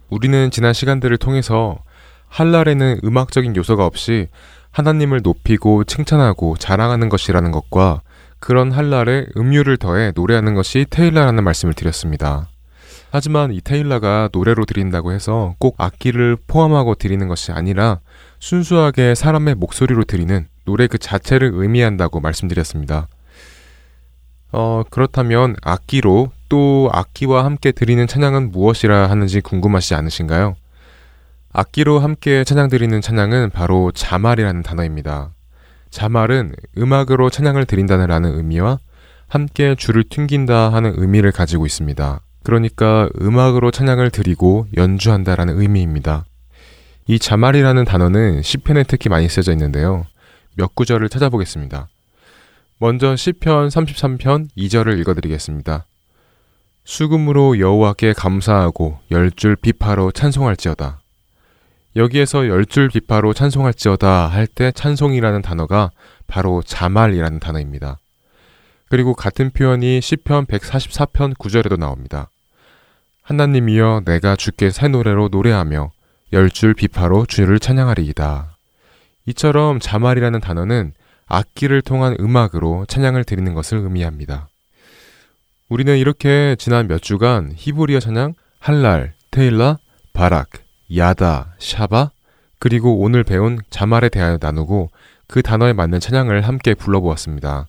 우리는 0.09 0.51
지난 0.51 0.73
시간들을 0.73 1.15
통해서 1.15 1.79
한랄에는 2.27 2.99
음악적인 3.05 3.55
요소가 3.55 3.85
없이 3.85 4.27
하나님을 4.71 5.21
높이고 5.23 5.85
칭찬하고 5.85 6.57
자랑하는 6.57 7.07
것이라는 7.07 7.49
것과 7.51 8.01
그런 8.39 8.73
한랄에 8.73 9.27
음유를 9.37 9.77
더해 9.77 10.11
노래하는 10.13 10.53
것이 10.53 10.85
테일라라는 10.89 11.45
말씀을 11.45 11.73
드렸습니다. 11.73 12.49
하지만 13.09 13.53
이 13.53 13.61
테일라가 13.61 14.27
노래로 14.33 14.65
드린다고 14.65 15.13
해서 15.13 15.55
꼭 15.59 15.75
악기를 15.77 16.35
포함하고 16.45 16.95
드리는 16.95 17.25
것이 17.29 17.53
아니라 17.53 18.01
순수하게 18.39 19.15
사람의 19.15 19.55
목소리로 19.55 20.03
드리는 20.03 20.45
노래 20.65 20.87
그 20.87 20.97
자체를 20.97 21.51
의미한다고 21.53 22.19
말씀드렸습니다. 22.19 23.07
어, 24.51 24.83
그렇다면 24.89 25.55
악기로 25.61 26.31
또 26.49 26.89
악기와 26.93 27.43
함께 27.45 27.71
드리는 27.71 28.05
찬양은 28.07 28.51
무엇이라 28.51 29.09
하는지 29.09 29.41
궁금하시지 29.41 29.95
않으신가요? 29.95 30.55
악기로 31.51 31.99
함께 31.99 32.43
찬양 32.43 32.69
드리는 32.69 33.01
찬양은 33.01 33.49
바로 33.49 33.91
자말이라는 33.91 34.63
단어입니다. 34.63 35.31
자말은 35.89 36.53
음악으로 36.77 37.29
찬양을 37.29 37.65
드린다는 37.65 38.25
의미와 38.25 38.79
함께 39.27 39.75
줄을 39.75 40.03
튕긴다 40.03 40.71
하는 40.71 40.93
의미를 40.97 41.31
가지고 41.31 41.65
있습니다. 41.65 42.21
그러니까 42.43 43.09
음악으로 43.21 43.71
찬양을 43.71 44.11
드리고 44.11 44.67
연주한다라는 44.77 45.59
의미입니다. 45.59 46.25
이 47.07 47.19
자말이라는 47.19 47.85
단어는 47.85 48.41
시편에 48.41 48.83
특히 48.83 49.09
많이 49.09 49.27
쓰여져 49.27 49.51
있는데요. 49.53 50.05
몇 50.55 50.75
구절을 50.75 51.09
찾아보겠습니다. 51.09 51.87
먼저 52.79 53.15
시편 53.15 53.69
33편 53.69 54.49
2절을 54.55 54.99
읽어드리겠습니다. 54.99 55.85
수금으로 56.83 57.59
여호와께 57.59 58.13
감사하고 58.13 58.99
열 59.11 59.31
줄 59.31 59.55
비파로 59.55 60.11
찬송할지어다. 60.11 60.99
여기에서 61.95 62.47
열 62.47 62.65
줄 62.65 62.89
비파로 62.89 63.33
찬송할지어다 63.33 64.27
할 64.27 64.45
때 64.47 64.71
찬송이라는 64.71 65.41
단어가 65.41 65.89
바로 66.27 66.61
자말이라는 66.61 67.39
단어입니다. 67.39 67.97
그리고 68.89 69.13
같은 69.15 69.49
표현이 69.49 69.99
시편 70.01 70.45
144편 70.45 71.35
9절에도 71.37 71.77
나옵니다. 71.79 72.29
하나님이여 73.23 74.03
내가 74.05 74.35
주께 74.35 74.69
새 74.69 74.87
노래로 74.87 75.29
노래하며 75.29 75.91
열 76.33 76.49
줄 76.51 76.73
비파로 76.75 77.25
주를 77.25 77.59
찬양하리이다. 77.59 78.55
이처럼 79.25 79.79
자말이라는 79.79 80.39
단어는 80.39 80.93
악기를 81.27 81.81
통한 81.81 82.15
음악으로 82.19 82.85
찬양을 82.87 83.23
드리는 83.23 83.53
것을 83.53 83.79
의미합니다. 83.79 84.49
우리는 85.69 85.97
이렇게 85.97 86.55
지난 86.57 86.87
몇 86.87 87.01
주간 87.01 87.51
히브리어 87.55 87.99
찬양, 87.99 88.33
할랄, 88.59 89.13
테일라, 89.31 89.77
바락, 90.13 90.49
야다, 90.95 91.55
샤바, 91.59 92.11
그리고 92.59 92.99
오늘 92.99 93.23
배운 93.23 93.59
자말에 93.69 94.09
대하여 94.09 94.37
나누고 94.41 94.89
그 95.27 95.41
단어에 95.41 95.73
맞는 95.73 95.99
찬양을 95.99 96.41
함께 96.41 96.73
불러보았습니다. 96.73 97.67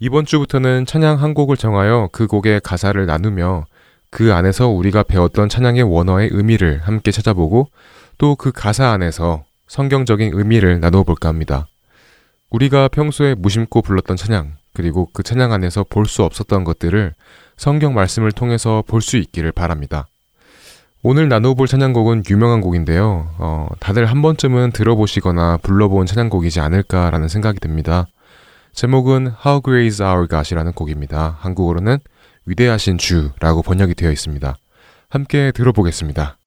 이번 0.00 0.26
주부터는 0.26 0.84
찬양 0.84 1.22
한 1.22 1.32
곡을 1.32 1.56
정하여 1.56 2.10
그 2.12 2.26
곡의 2.26 2.60
가사를 2.62 3.06
나누며 3.06 3.64
그 4.10 4.34
안에서 4.34 4.68
우리가 4.68 5.04
배웠던 5.04 5.48
찬양의 5.48 5.84
원어의 5.84 6.30
의미를 6.32 6.80
함께 6.80 7.10
찾아보고 7.10 7.68
또 8.18 8.34
그 8.34 8.50
가사 8.52 8.90
안에서 8.90 9.44
성경적인 9.68 10.32
의미를 10.34 10.80
나누어 10.80 11.02
볼까 11.04 11.28
합니다. 11.28 11.66
우리가 12.50 12.88
평소에 12.88 13.34
무심코 13.34 13.82
불렀던 13.82 14.16
찬양, 14.16 14.56
그리고 14.72 15.08
그 15.12 15.22
찬양 15.22 15.52
안에서 15.52 15.84
볼 15.84 16.06
수 16.06 16.22
없었던 16.22 16.64
것들을 16.64 17.14
성경 17.56 17.94
말씀을 17.94 18.32
통해서 18.32 18.82
볼 18.86 19.00
수 19.00 19.16
있기를 19.16 19.52
바랍니다. 19.52 20.06
오늘 21.02 21.28
나누어볼 21.28 21.68
찬양곡은 21.68 22.24
유명한 22.30 22.60
곡인데요. 22.60 23.34
어, 23.38 23.68
다들 23.80 24.06
한 24.06 24.22
번쯤은 24.22 24.72
들어보시거나 24.72 25.58
불러본 25.58 26.06
찬양곡이지 26.06 26.60
않을까라는 26.60 27.28
생각이 27.28 27.60
듭니다. 27.60 28.06
제목은 28.72 29.32
How 29.44 29.62
Great 29.62 29.86
is 29.86 30.02
Our 30.02 30.26
God이라는 30.28 30.72
곡입니다. 30.72 31.36
한국어로는 31.40 31.98
위대하신 32.44 32.98
주라고 32.98 33.62
번역이 33.62 33.94
되어 33.94 34.10
있습니다. 34.10 34.56
함께 35.08 35.52
들어보겠습니다. 35.52 36.38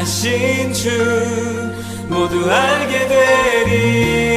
하신 0.00 0.72
주 0.72 0.88
모두 2.08 2.50
알게 2.50 3.06
되리 3.06 4.29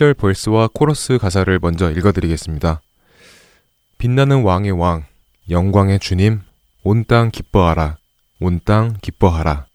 1절 0.00 0.16
verse와 0.16 0.70
코러스 0.72 1.18
가사를 1.18 1.58
먼저 1.60 1.90
읽어드리겠습니다. 1.90 2.80
빛나는 3.98 4.42
왕의 4.42 4.72
왕, 4.72 5.04
영광의 5.50 6.00
주님, 6.00 6.40
온 6.82 7.04
땅 7.04 7.30
기뻐하라, 7.30 7.98
온 8.40 8.60
땅 8.60 8.96
기뻐하라. 9.02 9.66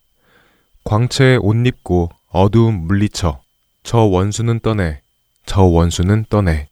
광채의 0.83 1.35
옷 1.35 1.55
입고 1.67 2.09
어두움 2.29 2.87
물리쳐, 2.87 3.39
저 3.83 3.99
원수는 3.99 4.61
떠네, 4.61 5.01
저 5.45 5.61
원수는 5.61 6.25
떠네. 6.27 6.69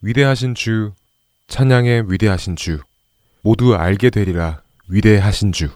위대하신 0.00 0.54
주, 0.54 0.92
찬양해 1.48 2.10
위대하신 2.10 2.56
주, 2.56 2.80
모두 3.42 3.76
알게 3.76 4.08
되리라, 4.08 4.62
위대하신 4.88 5.52
주. 5.52 5.68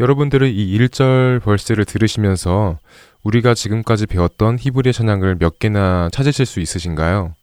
여러분들은 0.00 0.50
이 0.50 0.78
1절 0.78 1.42
verse를 1.42 1.84
들으시면서 1.84 2.78
우리가 3.26 3.54
지금까지 3.54 4.06
배웠던 4.06 4.58
히브리 4.60 4.92
찬양을 4.92 5.38
몇 5.40 5.58
개나 5.58 6.08
찾으실 6.12 6.46
수 6.46 6.60
있으신가요? 6.60 7.34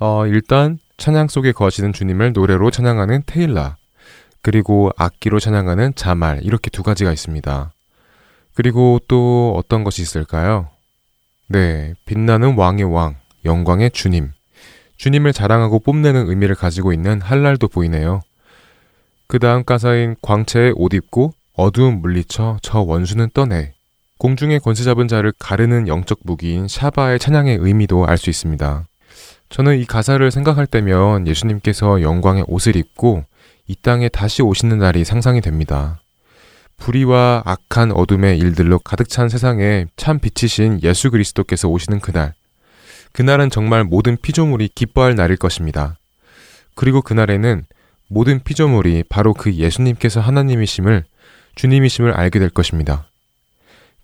어, 0.00 0.26
일단 0.26 0.78
찬양 0.98 1.28
속에 1.28 1.52
거하시는 1.52 1.94
주님을 1.94 2.34
노래로 2.34 2.70
찬양하는 2.70 3.22
테일라, 3.24 3.76
그리고 4.42 4.90
악기로 4.98 5.40
찬양하는 5.40 5.94
자말 5.94 6.40
이렇게 6.42 6.68
두 6.68 6.82
가지가 6.82 7.10
있습니다. 7.10 7.72
그리고 8.54 9.00
또 9.08 9.54
어떤 9.56 9.82
것이 9.82 10.02
있을까요? 10.02 10.68
네, 11.48 11.94
빛나는 12.04 12.56
왕의 12.56 12.84
왕, 12.84 13.16
영광의 13.46 13.92
주님. 13.92 14.32
주님을 14.98 15.32
자랑하고 15.32 15.78
뽐내는 15.78 16.28
의미를 16.28 16.54
가지고 16.54 16.92
있는 16.92 17.22
할랄도 17.22 17.68
보이네요. 17.68 18.20
그 19.26 19.38
다음 19.38 19.64
가사인 19.64 20.16
광채에 20.20 20.72
옷 20.74 20.92
입고 20.92 21.32
어두움 21.54 22.02
물리쳐 22.02 22.58
저 22.60 22.80
원수는 22.80 23.30
떠내. 23.32 23.77
공중의 24.18 24.60
권세 24.60 24.82
잡은 24.82 25.06
자를 25.06 25.32
가르는 25.38 25.86
영적 25.86 26.18
무기인 26.24 26.66
샤바의 26.66 27.20
찬양의 27.20 27.58
의미도 27.60 28.06
알 28.06 28.18
수 28.18 28.30
있습니다. 28.30 28.84
저는 29.48 29.78
이 29.78 29.86
가사를 29.86 30.28
생각할 30.30 30.66
때면 30.66 31.26
예수님께서 31.26 32.02
영광의 32.02 32.44
옷을 32.48 32.76
입고 32.76 33.24
이 33.68 33.76
땅에 33.80 34.08
다시 34.08 34.42
오시는 34.42 34.78
날이 34.78 35.04
상상이 35.04 35.40
됩니다. 35.40 36.00
불의와 36.78 37.42
악한 37.44 37.92
어둠의 37.92 38.38
일들로 38.38 38.78
가득 38.80 39.08
찬 39.08 39.28
세상에 39.28 39.86
참 39.96 40.18
빛이신 40.18 40.80
예수 40.82 41.10
그리스도께서 41.10 41.68
오시는 41.68 42.00
그날. 42.00 42.34
그날은 43.12 43.50
정말 43.50 43.84
모든 43.84 44.16
피조물이 44.20 44.70
기뻐할 44.74 45.14
날일 45.14 45.36
것입니다. 45.36 45.96
그리고 46.74 47.02
그날에는 47.02 47.64
모든 48.08 48.40
피조물이 48.42 49.04
바로 49.08 49.32
그 49.32 49.54
예수님께서 49.54 50.20
하나님이심을 50.20 51.04
주님이심을 51.54 52.12
알게 52.12 52.38
될 52.38 52.50
것입니다. 52.50 53.08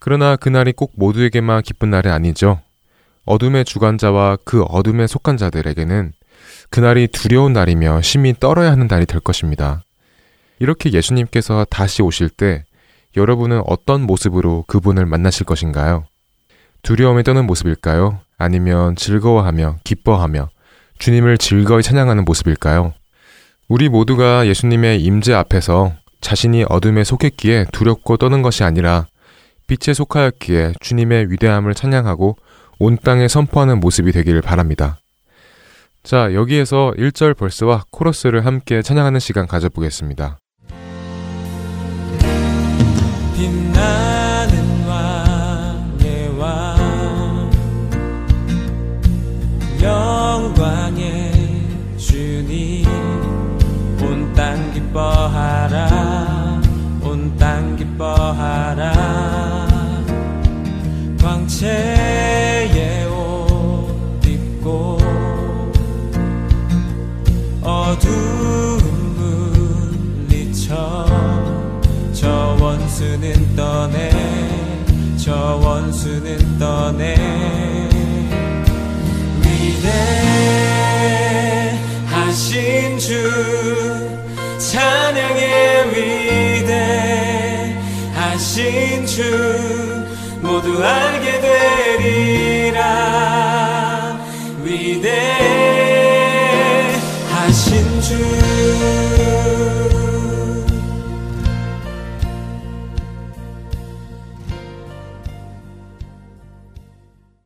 그러나 0.04 0.36
그날이 0.36 0.74
꼭 0.74 0.92
모두에게만 0.96 1.62
기쁜 1.62 1.88
날이 1.88 2.10
아니죠. 2.10 2.60
어둠의 3.24 3.64
주관자와 3.64 4.36
그 4.44 4.62
어둠에 4.64 5.06
속한 5.06 5.38
자들에게는 5.38 6.12
그날이 6.68 7.08
두려운 7.08 7.54
날이며 7.54 8.02
심히 8.02 8.34
떨어야 8.38 8.70
하는 8.70 8.86
날이 8.86 9.06
될 9.06 9.20
것입니다. 9.20 9.82
이렇게 10.58 10.92
예수님께서 10.92 11.64
다시 11.70 12.02
오실 12.02 12.28
때 12.28 12.64
여러분은 13.16 13.62
어떤 13.64 14.02
모습으로 14.02 14.64
그분을 14.66 15.06
만나실 15.06 15.46
것인가요? 15.46 16.04
두려움에 16.82 17.22
떠는 17.22 17.46
모습일까요? 17.46 18.20
아니면 18.36 18.96
즐거워하며 18.96 19.78
기뻐하며 19.84 20.50
주님을 20.98 21.38
즐거이 21.38 21.82
찬양하는 21.82 22.26
모습일까요? 22.26 22.92
우리 23.68 23.88
모두가 23.88 24.46
예수님의 24.48 25.02
임재 25.02 25.32
앞에서 25.32 25.94
자신이 26.20 26.66
어둠에 26.68 27.04
속했기에 27.04 27.68
두렵고 27.72 28.18
떠는 28.18 28.42
것이 28.42 28.64
아니라 28.64 29.06
빛에 29.66 29.94
속하였기에 29.94 30.74
주님의 30.80 31.30
위대함을 31.30 31.74
찬양하고 31.74 32.36
온 32.78 32.98
땅에 33.02 33.28
선포하는 33.28 33.80
모습이 33.80 34.12
되기를 34.12 34.42
바랍니다. 34.42 34.98
자, 36.02 36.34
여기에서 36.34 36.92
1절 36.98 37.36
벌스와 37.36 37.84
코러스를 37.90 38.44
함께 38.44 38.82
찬양하는 38.82 39.20
시간 39.20 39.46
가져보겠습니다. 39.46 40.38
빛나는 43.34 44.86
왕의 44.86 46.38
왕 46.38 47.50
영광의 49.82 51.32
주님 51.98 52.84
온 54.02 54.32
땅 54.34 54.72
기뻐하라 54.72 56.60
온 57.02 57.36
땅 57.38 57.76
기뻐하라 57.76 59.23
광채의 61.24 63.06
옷 63.06 64.20
입고 64.26 64.98
어둠 67.62 68.10
물리쳐 70.36 71.06
저 72.12 72.58
원수는 72.60 73.56
떠내 73.56 74.10
저 75.16 75.58
원수는 75.64 76.58
떠내. 76.58 77.14
위대하신 82.20 82.98
주 82.98 83.08
찬양의 84.58 85.88
위대하신 88.26 89.06
주 89.06 89.83
모두 90.54 90.84
알게 90.84 91.40
되리라 91.40 92.80
위대하신 94.62 95.20
주 98.00 98.34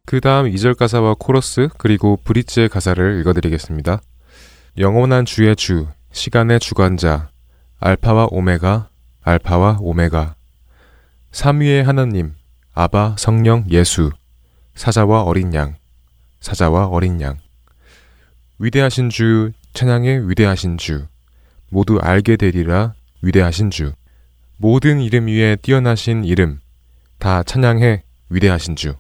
그 0.05 0.21
다음 0.23 0.51
2절 0.51 0.77
가사와 0.77 1.17
코러스 1.19 1.69
그리고 1.77 2.19
브릿지의 2.25 2.69
가사를 2.71 3.21
읽어드리겠습니다. 3.21 4.01
영원한 4.79 5.27
주의 5.27 5.55
주, 5.55 5.87
시간의 6.13 6.61
주관자, 6.61 7.29
알파와 7.79 8.29
오메가, 8.31 8.89
알파와 9.23 9.79
오메가. 9.83 10.35
삼위의 11.31 11.85
하나님, 11.85 12.38
아바, 12.81 13.17
성령, 13.19 13.65
예수, 13.71 14.13
사자와 14.77 15.25
어린 15.25 15.53
양, 15.53 15.75
사자와 16.39 16.87
어린 16.87 17.21
양. 17.21 17.37
위대하신 18.61 19.11
주, 19.11 19.51
찬양해 19.75 20.31
위대하신 20.31 20.79
주, 20.79 21.09
모두 21.71 21.99
알게 22.01 22.37
되리라 22.37 22.95
위대하신 23.21 23.73
주. 23.73 23.95
모든 24.59 25.01
이름 25.01 25.27
위에 25.27 25.57
뛰어나신 25.57 26.23
이름, 26.23 26.61
다 27.19 27.43
찬양해 27.43 28.05
위대하신 28.29 28.77
주. 28.77 28.95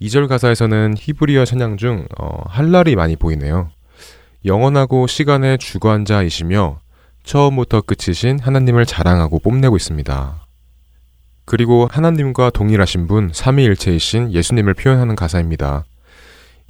2절 0.00 0.28
가사에서는 0.28 0.94
히브리어 0.96 1.46
찬양 1.46 1.78
중 1.78 2.06
어, 2.16 2.44
할랄이 2.46 2.94
많이 2.94 3.16
보이네요. 3.16 3.70
영원하고 4.44 5.08
시간의 5.08 5.58
주관자이시며 5.58 6.78
처음부터 7.24 7.82
끝이신 7.82 8.38
하나님을 8.38 8.86
자랑하고 8.86 9.40
뽐내고 9.40 9.74
있습니다. 9.74 10.49
그리고 11.50 11.88
하나님과 11.90 12.50
동일하신 12.50 13.08
분 13.08 13.30
삼위일체이신 13.32 14.32
예수님을 14.32 14.72
표현하는 14.74 15.16
가사입니다. 15.16 15.84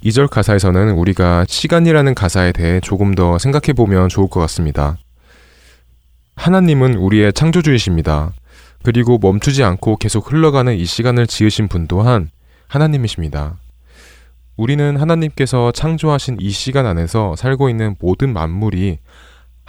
2절 0.03 0.27
가사에서는 0.27 0.93
우리가 0.93 1.45
시간이라는 1.47 2.15
가사에 2.15 2.51
대해 2.51 2.79
조금 2.79 3.13
더 3.13 3.37
생각해 3.37 3.73
보면 3.73 4.09
좋을 4.09 4.27
것 4.27 4.39
같습니다. 4.39 4.97
하나님은 6.35 6.95
우리의 6.95 7.31
창조주이십니다. 7.33 8.33
그리고 8.81 9.19
멈추지 9.21 9.63
않고 9.63 9.97
계속 9.97 10.31
흘러가는 10.31 10.75
이 10.75 10.83
시간을 10.83 11.27
지으신 11.27 11.67
분 11.67 11.85
또한 11.85 12.31
하나님이십니다. 12.67 13.57
우리는 14.57 14.97
하나님께서 14.97 15.71
창조하신 15.73 16.37
이 16.39 16.49
시간 16.49 16.87
안에서 16.87 17.35
살고 17.35 17.69
있는 17.69 17.95
모든 17.99 18.33
만물이 18.33 18.97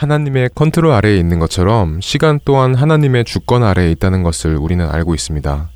하나님의 0.03 0.51
컨트롤 0.57 0.91
아래에 0.91 1.17
있는 1.17 1.39
것처럼 1.39 2.01
시간 2.01 2.41
또한 2.45 2.75
하나님의 2.75 3.25
주권 3.25 3.63
아래에 3.63 3.93
있다는 3.93 4.25
것을 4.25 4.57
우리는 4.57 4.85
알고 4.85 5.15
있습니다. 5.15 5.71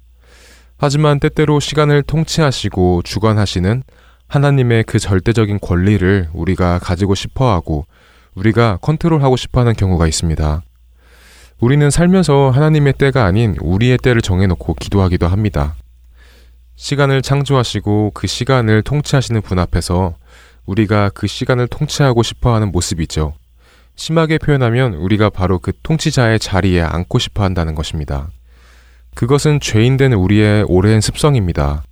하지만 0.79 1.21
때때로 1.21 1.61
시간을 1.61 2.03
통치하시고 2.03 3.03
주관하시는 3.05 3.85
하나님의 4.27 4.83
그 4.83 4.99
절대적인 4.99 5.61
권리를 5.61 6.29
우리가 6.33 6.81
가지고 6.81 7.15
싶어 7.15 7.53
하고 7.53 7.87
우리가 8.35 8.79
컨트롤하고 8.83 9.37
싶어 9.37 9.61
하는 9.61 9.75
경우가 9.75 10.09
있습니다. 10.09 10.61
우리는 11.61 11.89
살면서 11.89 12.51
하나님의 12.51 12.95
때가 12.95 13.27
아닌 13.27 13.55
우리의 13.61 13.97
때를 13.99 14.23
정해놓고 14.23 14.75
기도하기도 14.75 15.29
합니다. 15.29 15.77
시간을 16.75 17.23
창조하시고 17.23 18.11
그 18.13 18.27
시간을 18.27 18.83
통치하시는 18.83 19.41
분 19.43 19.61
앞에서 19.61 20.17
우리가 20.67 21.11
그 21.15 21.29
시간을 21.29 21.69
통치하고 21.69 22.25
싶어 22.25 22.53
하는 22.57 22.73
모습이죠. 22.73 23.35
심하게 23.97 24.39
표현하면 24.39 24.95
우리가 24.95 25.31
바로 25.31 25.59
그 25.59 25.73
통치자의 25.83 26.39
자리에 26.39 26.83
앉고 26.83 27.19
싶어 27.19 27.43
한다는 27.43 27.75
것입니다. 27.75 28.29
그것은 29.15 29.61
죄인된 29.61 30.13
우리의 30.13 30.65
오랜 30.69 31.01
습성입니다. 31.01 31.83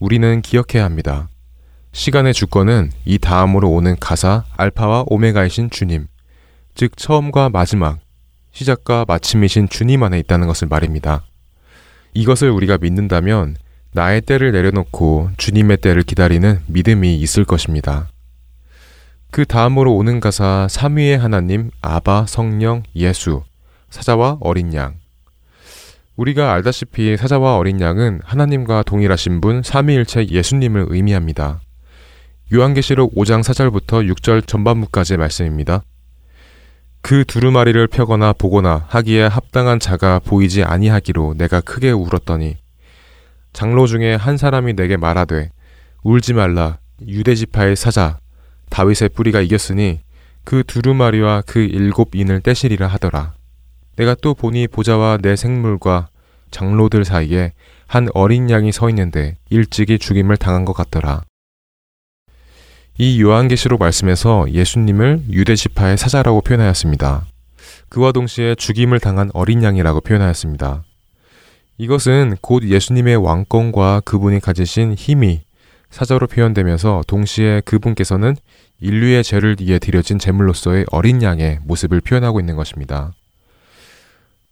우리는 0.00 0.42
기억해야 0.42 0.84
합니다. 0.84 1.28
시간의 1.92 2.34
주권은 2.34 2.90
이 3.04 3.18
다음으로 3.18 3.70
오는 3.70 3.96
가사 4.00 4.44
알파와 4.56 5.04
오메가이신 5.06 5.70
주님, 5.70 6.08
즉 6.74 6.96
처음과 6.96 7.50
마지막, 7.50 8.00
시작과 8.50 9.04
마침이신 9.06 9.68
주님 9.68 10.02
안에 10.02 10.18
있다는 10.18 10.48
것을 10.48 10.66
말입니다. 10.66 11.22
이것을 12.14 12.50
우리가 12.50 12.78
믿는다면 12.78 13.56
나의 13.92 14.22
때를 14.22 14.50
내려놓고 14.50 15.30
주님의 15.36 15.76
때를 15.76 16.02
기다리는 16.02 16.60
믿음이 16.66 17.16
있을 17.16 17.44
것입니다. 17.44 18.08
그 19.34 19.44
다음으로 19.44 19.96
오는 19.96 20.20
가사 20.20 20.68
삼위의 20.70 21.18
하나님, 21.18 21.72
아바, 21.82 22.26
성령, 22.28 22.84
예수, 22.94 23.42
사자와 23.90 24.38
어린 24.40 24.72
양. 24.74 24.94
우리가 26.14 26.52
알다시피 26.52 27.16
사자와 27.16 27.56
어린 27.56 27.80
양은 27.80 28.20
하나님과 28.22 28.84
동일하신 28.84 29.40
분 29.40 29.64
삼위일체 29.64 30.28
예수님을 30.28 30.86
의미합니다. 30.88 31.62
요한계시록 32.52 33.16
5장 33.16 33.42
4절부터 33.42 34.08
6절 34.14 34.46
전반부까지의 34.46 35.18
말씀입니다. 35.18 35.82
그 37.00 37.24
두루마리를 37.24 37.88
펴거나 37.88 38.34
보거나 38.34 38.84
하기에 38.86 39.24
합당한 39.24 39.80
자가 39.80 40.20
보이지 40.20 40.62
아니하기로 40.62 41.34
내가 41.38 41.60
크게 41.60 41.90
울었더니 41.90 42.56
장로 43.52 43.88
중에 43.88 44.14
한 44.14 44.36
사람이 44.36 44.74
내게 44.74 44.96
말하되 44.96 45.50
울지 46.04 46.34
말라 46.34 46.78
유대 47.04 47.34
지파의 47.34 47.74
사자 47.74 48.20
다윗의 48.70 49.10
뿌리가 49.10 49.40
이겼으니 49.40 50.00
그 50.44 50.62
두루마리와 50.66 51.42
그 51.46 51.60
일곱 51.60 52.14
인을 52.14 52.40
떼시리라 52.40 52.86
하더라. 52.86 53.34
내가 53.96 54.14
또 54.20 54.34
보니 54.34 54.68
보자와 54.68 55.18
내 55.22 55.36
생물과 55.36 56.08
장로들 56.50 57.04
사이에 57.04 57.52
한 57.86 58.08
어린 58.14 58.50
양이 58.50 58.72
서 58.72 58.88
있는데 58.88 59.36
일찍이 59.50 59.98
죽임을 59.98 60.36
당한 60.36 60.64
것 60.64 60.72
같더라. 60.72 61.22
이 62.96 63.20
요한계시록 63.20 63.80
말씀에서 63.80 64.46
예수님을 64.50 65.24
유대 65.30 65.56
지파의 65.56 65.98
사자라고 65.98 66.42
표현하였습니다. 66.42 67.26
그와 67.88 68.12
동시에 68.12 68.54
죽임을 68.54 69.00
당한 69.00 69.30
어린 69.34 69.62
양이라고 69.62 70.00
표현하였습니다. 70.00 70.84
이것은 71.78 72.36
곧 72.40 72.64
예수님의 72.64 73.16
왕권과 73.16 74.02
그분이 74.04 74.40
가지신 74.40 74.94
힘이 74.94 75.42
사자로 75.94 76.26
표현되면서 76.26 77.04
동시에 77.06 77.62
그분께서는 77.64 78.34
인류의 78.80 79.22
죄를 79.22 79.54
위해 79.60 79.78
드려진 79.78 80.18
제물로서의 80.18 80.86
어린 80.90 81.22
양의 81.22 81.60
모습을 81.62 82.00
표현하고 82.00 82.40
있는 82.40 82.56
것입니다. 82.56 83.12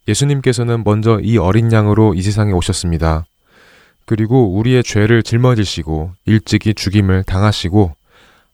예수님께서는 0.06 0.84
먼저 0.84 1.18
이 1.20 1.38
어린 1.38 1.72
양으로 1.72 2.14
이 2.14 2.22
세상에 2.22 2.52
오셨습니다. 2.52 3.26
그리고 4.06 4.56
우리의 4.56 4.84
죄를 4.84 5.24
짊어지시고 5.24 6.12
일찍이 6.26 6.74
죽임을 6.74 7.24
당하시고 7.24 7.92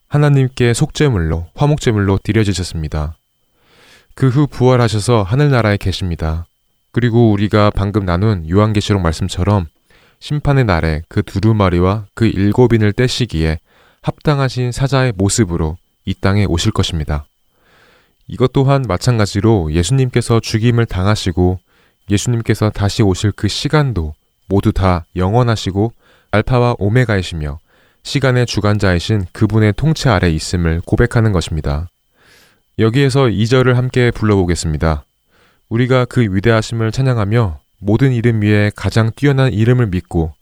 하나님께 0.09 0.73
속죄물로 0.73 1.49
화목제물로 1.57 2.21
드려지셨습니다. 2.23 3.19
그 4.15 4.31
후 4.31 4.47
부활하셔서 4.47 5.25
하늘나라에 5.25 5.77
계십니다. 5.77 6.47
그리고 6.93 7.33
우리가 7.33 7.71
방금 7.71 8.07
나눈 8.07 8.49
요한계시록 8.49 9.03
말씀처럼 9.03 9.67
심판의 10.21 10.65
날에 10.65 11.03
그 11.09 11.23
두루마리와 11.23 12.07
그 12.15 12.27
일곱인을 12.27 12.93
떼시기에 12.93 13.59
합당하신 14.03 14.73
사자의 14.73 15.13
모습으로 15.17 15.77
이 16.05 16.15
땅에 16.15 16.45
오실 16.45 16.73
것입니다. 16.73 17.27
이것 18.27 18.53
또한 18.53 18.85
마찬가지로 18.87 19.73
예수님께서 19.73 20.41
죽임을 20.41 20.87
당하시고 20.87 21.59
예수님께서 22.11 22.71
다시 22.71 23.03
오실 23.03 23.33
그 23.33 23.49
시간도 23.49 24.15
모두 24.49 24.73
다 24.73 25.05
영원하시고 25.17 25.93
알파와 26.31 26.77
오메가이시며 26.79 27.59
시간의 28.03 28.47
주관자이신 28.47 29.27
그분의 29.33 29.75
통치 29.77 30.09
아래 30.09 30.31
있음을 30.31 30.81
고백하는 30.85 31.33
것입니다. 31.33 31.89
여기에서 32.79 33.25
2절을 33.25 33.75
함께 33.75 34.11
불러보겠습니다. 34.11 35.05
우리가 35.69 36.05
그 36.07 36.23
위대하심을 36.23 36.93
찬양하며 36.93 37.61
모든 37.81 38.13
이름 38.13 38.43
위에 38.43 38.71
가장 38.75 39.11
뛰어난 39.15 39.53
이름을 39.53 39.87
믿고 39.87 40.33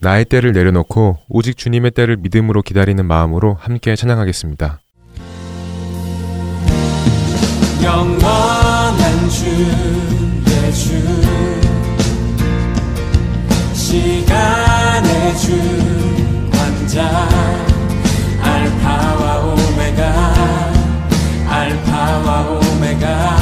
나의 0.00 0.24
때를 0.24 0.52
내려놓고 0.52 1.18
오직 1.28 1.56
주님의 1.56 1.92
때를 1.92 2.16
믿음으로 2.16 2.62
기다리는 2.62 3.04
마음으로 3.04 3.54
함께 3.54 3.94
찬양하겠습니다. 3.94 4.80
영원한 7.82 9.28
주 9.28 9.92
시간의 13.74 15.36
주 15.36 16.50
관자. 16.50 17.28
알파와 18.40 19.54
오메가 19.54 20.72
알파와 21.48 22.48
오메가 22.48 23.41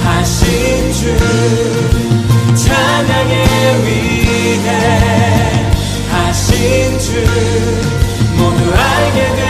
위대하신 0.00 0.92
주 0.92 1.16
찬양의 2.54 3.44
위대하신 6.16 6.98
주 6.98 7.24
모두 8.36 8.58
알게 8.74 9.18
되 9.36 9.49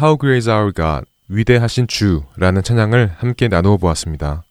How 0.00 0.16
Great 0.16 0.36
is 0.36 0.48
Our 0.48 0.72
God, 0.72 1.04
위대하신 1.28 1.86
주라는 1.86 2.62
찬양을 2.62 3.12
함께 3.18 3.48
나누어 3.48 3.76
보았습니다. 3.76 4.44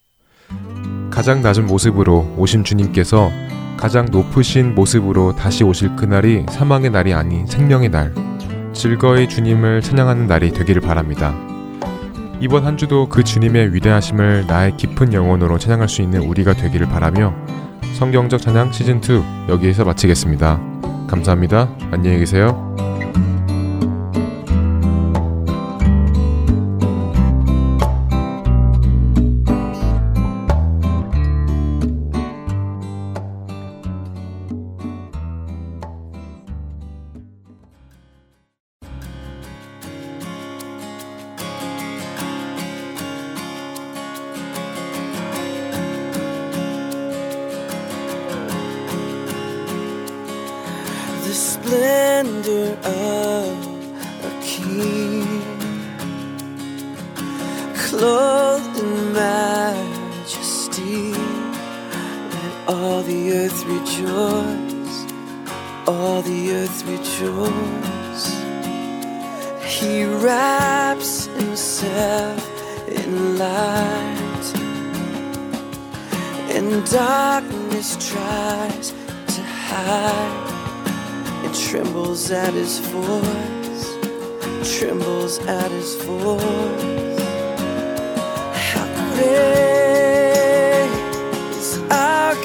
가장 1.10 1.42
낮은 1.42 1.66
모습으로 1.66 2.34
오신 2.38 2.62
주님께서 2.62 3.32
가장 3.76 4.06
높으신 4.12 4.76
모습으로 4.76 5.34
다시 5.34 5.64
오실 5.64 5.96
그날이 5.96 6.46
사망의 6.48 6.90
날이 6.90 7.12
아닌 7.14 7.48
생명의 7.48 7.88
날, 7.88 8.14
즐거이 8.72 9.28
주님을 9.28 9.82
찬양하는 9.82 10.28
날이 10.28 10.52
되기를 10.52 10.82
바랍니다. 10.82 11.34
이번 12.38 12.64
한 12.64 12.76
주도 12.76 13.08
그 13.08 13.24
주님의 13.24 13.74
위대하심을 13.74 14.46
나의 14.46 14.76
깊은 14.76 15.12
영혼으로 15.12 15.58
찬양할 15.58 15.88
수 15.88 16.00
있는 16.00 16.20
우리가 16.20 16.54
되기를 16.54 16.86
바라며 16.86 17.34
성경적 17.98 18.40
찬양 18.40 18.70
시즌2 18.70 19.48
여기에서 19.48 19.84
마치겠습니다. 19.84 20.60
감사합니다. 21.08 21.74
안녕히 21.90 22.18
계세요. 22.18 22.89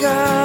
God? 0.02 0.45